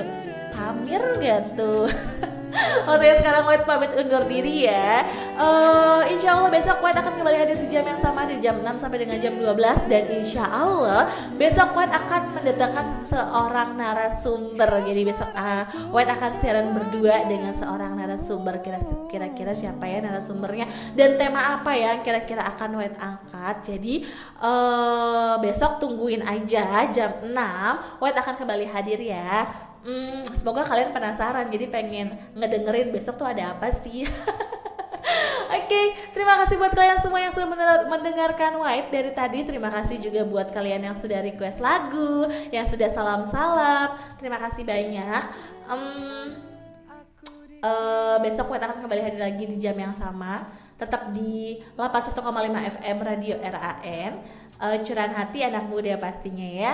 Pamir 0.56 1.04
gak 1.20 1.52
tuh? 1.52 1.92
Waktunya 2.88 3.16
sekarang 3.20 3.44
Wet 3.46 3.64
pamit 3.64 3.92
undur 3.94 4.24
diri 4.26 4.66
ya. 4.66 5.04
Eh, 5.36 6.02
Insya 6.12 6.36
Allah 6.36 6.50
besok 6.50 6.80
Wet 6.80 6.96
akan 6.96 7.14
kembali 7.16 7.38
hadir 7.38 7.58
di 7.58 7.68
jam 7.68 7.84
yang 7.84 8.00
sama 8.00 8.24
di 8.24 8.40
jam 8.40 8.62
6 8.62 8.80
sampai 8.80 8.98
dengan 9.02 9.18
jam 9.20 9.34
12 9.36 9.52
Dan 9.86 10.04
insya 10.14 10.46
Allah 10.46 11.12
besok 11.36 11.76
Wet 11.76 11.92
akan 11.92 12.22
mendatangkan 12.36 12.86
seorang 13.08 13.70
narasumber. 13.76 14.70
Jadi 14.86 15.02
besok 15.04 15.30
uh, 15.32 15.64
Wet 15.92 16.08
akan 16.08 16.32
siaran 16.40 16.72
berdua 16.72 17.28
dengan 17.28 17.52
seorang 17.52 17.96
narasumber. 17.96 18.60
Kira- 18.60 18.80
Kira-kira 19.06 19.52
siapa 19.52 19.84
ya 19.86 20.00
narasumbernya? 20.02 20.66
Dan 20.94 21.16
tema 21.16 21.60
apa 21.60 21.72
ya 21.72 22.00
kira-kira 22.00 22.44
akan 22.48 22.80
Wet 22.80 22.96
angkat? 22.96 23.56
Jadi 23.66 24.04
eh, 24.40 25.34
besok 25.40 25.80
tungguin 25.80 26.22
aja 26.22 26.88
jam 26.90 27.12
6 27.22 27.34
Wet 28.00 28.16
akan 28.16 28.36
kembali 28.36 28.66
hadir 28.66 29.00
ya 29.02 29.48
Hmm, 29.86 30.26
semoga 30.34 30.66
kalian 30.66 30.90
penasaran 30.98 31.46
jadi 31.54 31.70
pengen 31.70 32.18
ngedengerin 32.34 32.90
besok 32.90 33.22
tuh 33.22 33.30
ada 33.30 33.54
apa 33.54 33.70
sih 33.70 34.02
Oke, 35.56 35.94
terima 36.12 36.36
kasih 36.42 36.58
buat 36.58 36.74
kalian 36.74 37.00
semua 37.00 37.22
yang 37.22 37.34
sudah 37.34 37.48
mendengarkan 37.88 38.58
White 38.60 38.90
dari 38.90 39.12
tadi. 39.14 39.46
Terima 39.46 39.70
kasih 39.70 40.02
juga 40.02 40.26
buat 40.26 40.50
kalian 40.50 40.90
yang 40.90 40.98
sudah 40.98 41.22
request 41.22 41.62
lagu, 41.62 42.28
yang 42.50 42.66
sudah 42.66 42.90
salam-salam. 42.90 43.94
Terima 44.18 44.42
kasih 44.42 44.66
banyak. 44.66 45.24
Em, 45.70 45.84
eh, 47.62 48.18
besok 48.26 48.52
White 48.52 48.66
akan 48.68 48.78
kembali 48.84 49.02
hadir 49.06 49.22
lagi 49.22 49.44
di 49.46 49.58
jam 49.62 49.78
yang 49.78 49.94
sama. 49.94 50.50
Tetap 50.76 51.16
di 51.16 51.62
81,5 51.78 52.60
FM 52.60 52.98
Radio 53.00 53.36
RAN. 53.40 54.12
Eh, 54.56 54.78
curahan 54.88 55.14
hati 55.14 55.44
anak 55.44 55.68
muda 55.68 55.96
pastinya 56.00 56.46
ya. 56.46 56.74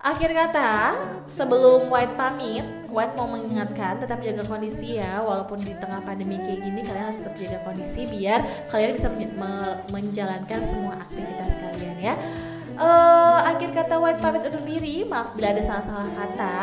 Akhir 0.00 0.32
kata, 0.32 0.96
sebelum 1.28 1.92
White 1.92 2.16
pamit, 2.16 2.64
White 2.88 3.20
mau 3.20 3.28
mengingatkan 3.28 4.00
tetap 4.00 4.24
jaga 4.24 4.48
kondisi 4.48 4.96
ya, 4.96 5.20
walaupun 5.20 5.60
di 5.60 5.76
tengah 5.76 6.00
pandemi 6.00 6.40
kayak 6.40 6.60
gini 6.64 6.80
kalian 6.80 7.04
harus 7.12 7.20
tetap 7.20 7.36
jaga 7.36 7.58
kondisi 7.68 8.08
biar 8.08 8.40
kalian 8.72 8.96
bisa 8.96 9.12
men- 9.12 9.36
me- 9.36 9.78
menjalankan 9.92 10.60
semua 10.64 10.96
aktivitas 11.04 11.52
kalian 11.52 11.96
ya. 12.00 12.14
Eh, 12.80 13.38
akhir 13.44 13.76
kata 13.76 14.00
White 14.00 14.24
pamit 14.24 14.40
undur 14.48 14.64
diri. 14.64 15.04
Maaf 15.04 15.36
bila 15.36 15.52
ada 15.52 15.62
salah-salah 15.68 16.08
kata. 16.16 16.56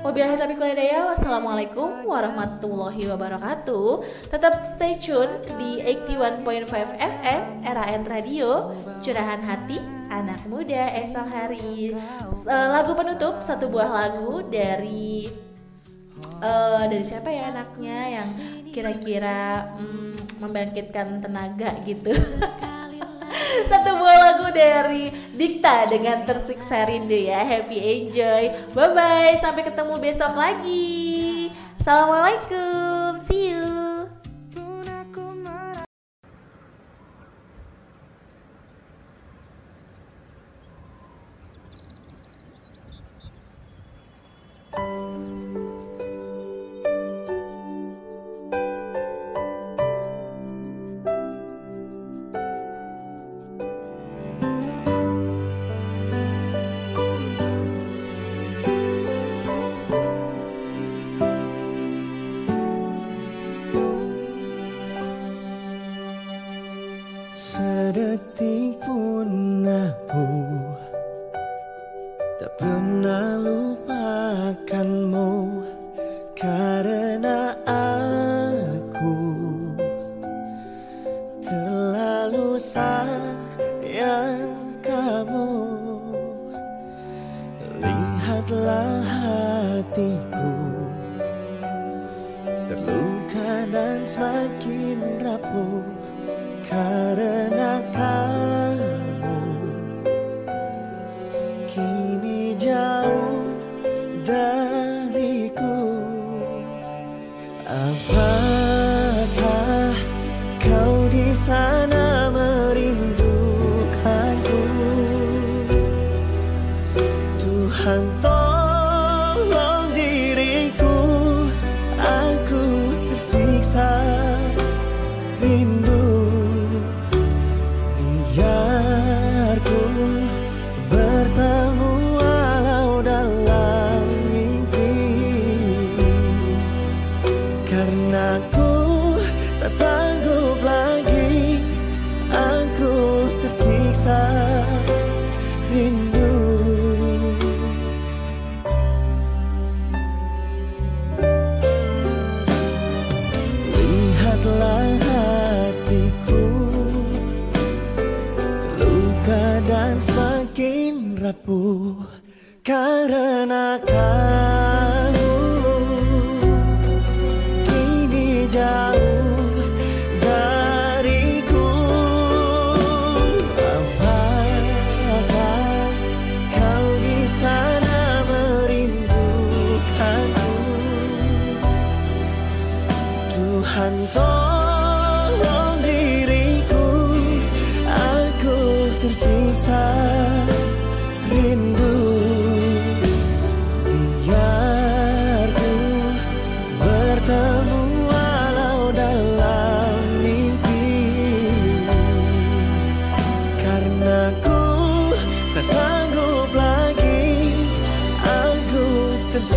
Wabillahi 0.00 0.32
taufiq 0.40 0.56
wal 0.56 0.72
hidayah. 0.72 1.02
Wassalamualaikum 1.12 2.08
warahmatullahi 2.08 3.04
wabarakatuh. 3.04 4.00
Tetap 4.32 4.64
stay 4.64 4.96
tune 4.96 5.28
di 5.60 5.76
81.5 5.84 6.96
FM 6.96 7.42
RAN 7.68 8.02
Radio, 8.08 8.72
curahan 9.04 9.44
hati 9.44 9.76
anak 10.08 10.40
muda 10.48 10.88
esok 11.04 11.26
hari. 11.28 11.92
Eh, 12.48 12.66
lagu 12.72 12.96
penutup 12.96 13.44
satu 13.44 13.68
buah 13.68 13.92
lagu 13.92 14.40
dari 14.48 15.28
eh 16.40 16.82
dari 16.88 17.04
siapa 17.04 17.28
ya 17.28 17.52
anaknya 17.52 18.16
yang 18.16 18.28
kira-kira 18.72 19.68
mm, 19.76 20.40
membangkitkan 20.40 21.20
tenaga 21.20 21.76
gitu. 21.84 22.16
Satu 23.70 23.90
buah 23.98 24.18
lagu 24.18 24.48
dari 24.50 25.10
Dikta 25.34 25.86
dengan 25.86 26.26
tersiksa 26.26 26.84
rindu 26.86 27.14
ya. 27.16 27.46
Happy 27.46 27.78
enjoy. 27.78 28.50
Bye 28.74 28.90
bye. 28.92 29.34
Sampai 29.38 29.62
ketemu 29.64 29.94
besok 30.02 30.34
lagi. 30.34 31.48
Assalamualaikum. 31.80 32.89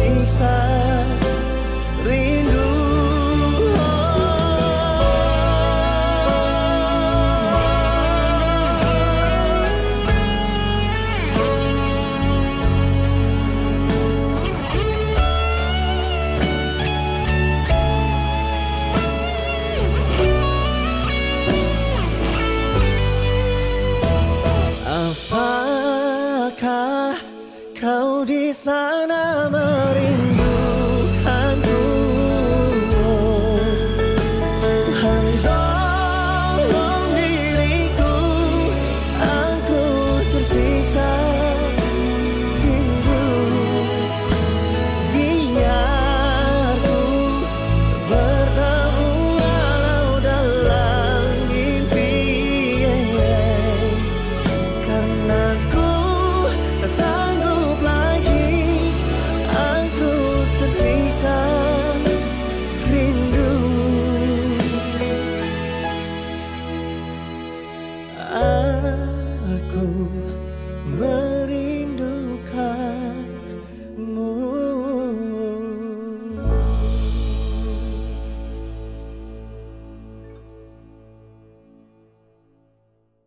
siksa 0.03 0.55
rindu 2.05 2.62